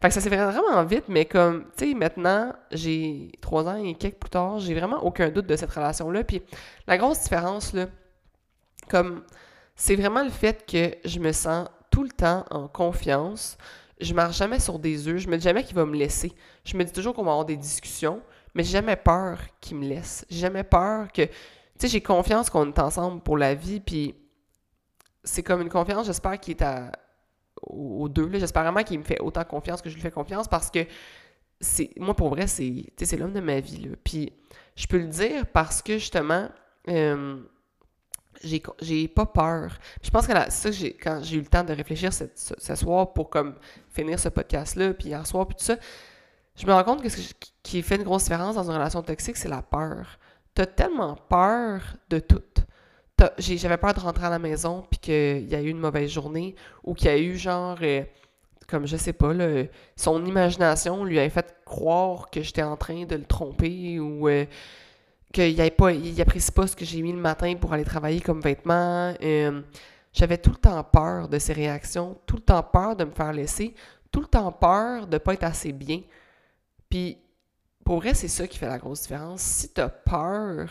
[0.00, 3.94] Fait que ça s'est vraiment vite, mais comme, tu sais, maintenant, j'ai trois ans et
[3.94, 6.24] quelques plus tard, j'ai vraiment aucun doute de cette relation-là.
[6.24, 6.42] Puis
[6.88, 7.86] la grosse différence, là,
[8.90, 9.22] comme,
[9.76, 13.56] c'est vraiment le fait que je me sens tout le temps en confiance.
[14.02, 15.18] Je marche jamais sur des œufs.
[15.18, 16.32] Je me dis jamais qu'il va me laisser.
[16.64, 18.20] Je me dis toujours qu'on va avoir des discussions,
[18.54, 20.26] mais j'ai jamais peur qu'il me laisse.
[20.28, 21.22] J'ai jamais peur que.
[21.22, 21.32] Tu
[21.78, 24.14] sais, j'ai confiance qu'on est ensemble pour la vie, puis
[25.24, 26.92] c'est comme une confiance, j'espère, qui est à,
[27.62, 28.30] aux deux.
[28.34, 30.80] J'espère vraiment qu'il me fait autant confiance que je lui fais confiance parce que
[31.60, 33.78] c'est moi, pour vrai, c'est l'homme de ma vie.
[33.78, 33.96] Là.
[34.04, 34.32] Puis
[34.76, 36.48] je peux le dire parce que justement,
[36.88, 37.40] euh,
[38.42, 39.78] j'ai pas peur.
[40.02, 40.70] Je pense que ça,
[41.02, 43.54] quand j'ai eu le temps de réfléchir ce, ce, soir pour comme
[43.90, 45.76] finir ce podcast-là, puis hier soir, puis tout ça,
[46.56, 47.32] je me rends compte que ce
[47.62, 50.18] qui fait une grosse différence dans une relation toxique, c'est la peur.
[50.54, 51.80] T'as tellement peur
[52.10, 52.42] de tout
[53.38, 56.54] j'avais peur de rentrer à la maison puis qu'il y a eu une mauvaise journée
[56.84, 58.02] ou qu'il y a eu genre euh,
[58.68, 59.64] comme je sais pas là,
[59.96, 64.46] son imagination lui avait fait croire que j'étais en train de le tromper ou euh,
[65.32, 69.62] qu'il n'apprécie pas ce que j'ai mis le matin pour aller travailler comme vêtements euh,
[70.12, 73.32] j'avais tout le temps peur de ses réactions tout le temps peur de me faire
[73.32, 73.74] laisser
[74.10, 76.02] tout le temps peur de pas être assez bien
[76.88, 77.18] puis
[77.84, 80.68] pour vrai c'est ça qui fait la grosse différence si tu as peur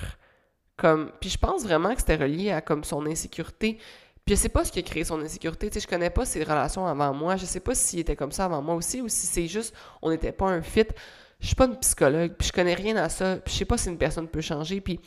[0.82, 3.78] comme, puis je pense vraiment que c'était relié à comme son insécurité.
[4.26, 5.70] Puis je sais pas ce qui a créé son insécurité.
[5.70, 7.36] Tu sais, je connais pas ses relations avant moi.
[7.36, 10.10] Je sais pas s'il était comme ça avant moi aussi ou si c'est juste on
[10.10, 10.88] n'était pas un fit.
[11.42, 13.38] Je suis pas une psychologue, puis je connais rien à ça.
[13.38, 14.80] Puis je sais pas si une personne peut changer.
[14.80, 15.00] Puis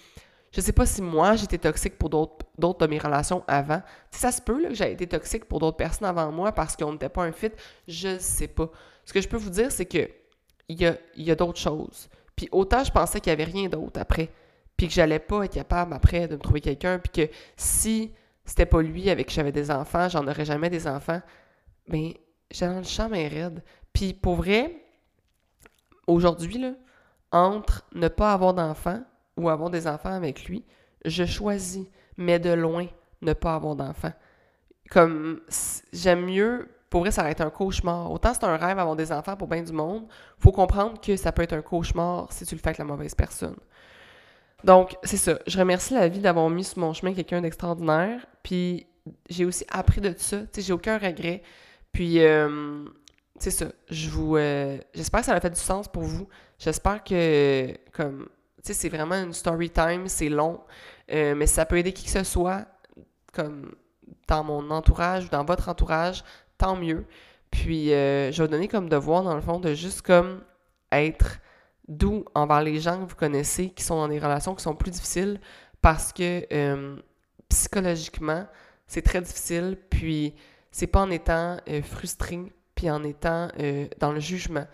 [0.52, 3.82] je sais pas si moi j'étais toxique pour d'autres de mes relations avant.
[4.10, 6.76] Si ça se peut là, que j'ai été toxique pour d'autres personnes avant moi parce
[6.76, 7.52] qu'on n'était pas un fit.
[7.88, 8.70] Je sais pas.
[9.04, 10.10] Ce que je peux vous dire, c'est que
[10.68, 12.08] il y a, y a d'autres choses.
[12.36, 14.30] Puis autant je pensais qu'il y avait rien d'autre après
[14.76, 18.12] puis que j'allais pas être capable après de me trouver quelqu'un, puis que si
[18.44, 21.20] c'était pas lui avec qui j'avais des enfants, j'en aurais jamais des enfants,
[21.88, 22.12] ben
[22.50, 23.62] j'allais dans le champ mais raide.
[23.92, 24.83] Puis pour vrai,
[26.06, 26.64] aujourd'hui,
[27.32, 29.02] entre ne pas avoir d'enfants
[29.36, 30.64] ou avoir des enfants avec lui,
[31.04, 31.86] je choisis,
[32.16, 32.86] mais de loin,
[33.22, 34.12] ne pas avoir d'enfants.
[34.90, 35.40] Comme
[35.92, 38.12] j'aime mieux, pour vrai, ça aurait été un cauchemar.
[38.12, 40.06] Autant c'est un rêve avoir des enfants pour bien du monde,
[40.38, 43.14] faut comprendre que ça peut être un cauchemar si tu le fais avec la mauvaise
[43.14, 43.56] personne.
[44.64, 45.38] Donc, c'est ça.
[45.46, 48.24] Je remercie la vie d'avoir mis sur mon chemin quelqu'un d'extraordinaire.
[48.42, 48.86] Puis,
[49.28, 50.38] j'ai aussi appris de ça.
[50.40, 51.42] Tu sais, j'ai aucun regret.
[51.92, 52.84] Puis, euh,
[53.38, 53.66] c'est ça.
[53.90, 54.36] Je vous.
[54.36, 56.28] Euh, j'espère que ça a fait du sens pour vous.
[56.58, 58.28] J'espère que, comme.
[58.62, 60.08] Tu sais, c'est vraiment une story time.
[60.08, 60.60] C'est long.
[61.12, 62.66] Euh, mais ça peut aider qui que ce soit,
[63.32, 63.74] comme
[64.28, 66.24] dans mon entourage ou dans votre entourage,
[66.56, 67.04] tant mieux.
[67.50, 70.42] Puis, je vais donner comme devoir, dans le fond, de juste comme
[70.90, 71.38] être
[71.88, 74.90] doux envers les gens que vous connaissez qui sont dans des relations qui sont plus
[74.90, 75.40] difficiles
[75.84, 76.96] parce que euh,
[77.48, 78.46] psychologiquement,
[78.86, 79.78] c'est très difficile.
[79.90, 80.34] Puis,
[80.70, 82.40] c'est pas en étant euh, frustré
[82.74, 84.66] puis en étant euh, dans le jugement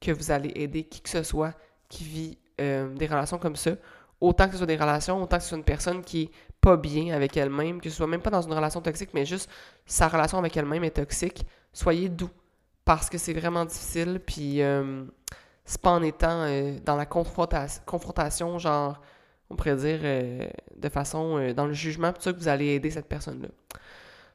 [0.00, 1.54] que vous allez aider qui que ce soit
[1.88, 3.70] qui vit des relations comme ça.
[4.20, 6.30] Autant que ce soit des relations, autant que ce soit une personne qui est
[6.60, 9.48] pas bien avec elle-même, que ce soit même pas dans une relation toxique, mais juste
[9.86, 12.30] sa relation avec elle-même est toxique, soyez doux
[12.84, 14.20] parce que c'est vraiment difficile.
[14.26, 14.60] Puis
[15.68, 18.98] c'est pas en étant euh, dans la confrontation, genre,
[19.50, 22.90] on pourrait dire, euh, de façon, euh, dans le jugement, tout que vous allez aider
[22.90, 23.48] cette personne-là.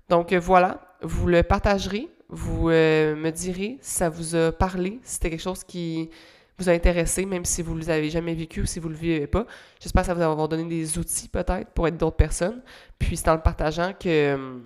[0.09, 5.29] Donc voilà, vous le partagerez, vous me direz si ça vous a parlé, si c'était
[5.29, 6.09] quelque chose qui
[6.57, 8.99] vous a intéressé, même si vous ne l'avez jamais vécu ou si vous ne le
[8.99, 9.45] vivez pas.
[9.79, 12.61] J'espère que ça vous avoir donné des outils peut-être pour être d'autres personnes.
[12.99, 14.61] Puis c'est en le partageant que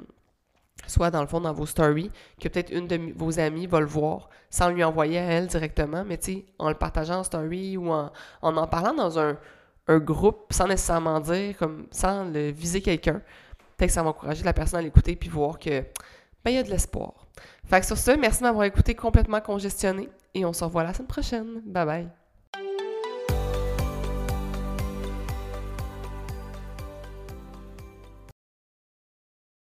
[0.86, 3.86] soit dans le fond dans vos stories, que peut-être une de vos amies va le
[3.86, 7.78] voir sans lui envoyer à elle directement, mais tu sais, en le partageant en story
[7.78, 8.12] ou en
[8.42, 9.38] en, en parlant dans un,
[9.88, 13.22] un groupe sans nécessairement dire, comme sans le viser quelqu'un,
[13.76, 15.84] peut-être que ça va encourager la personne à l'écouter puis voir que
[16.44, 17.27] ben, y a de l'espoir.
[17.68, 20.94] Fait que sur ce, merci de m'avoir écouté complètement congestionné et on se revoit la
[20.94, 21.62] semaine prochaine.
[21.66, 22.17] Bye bye.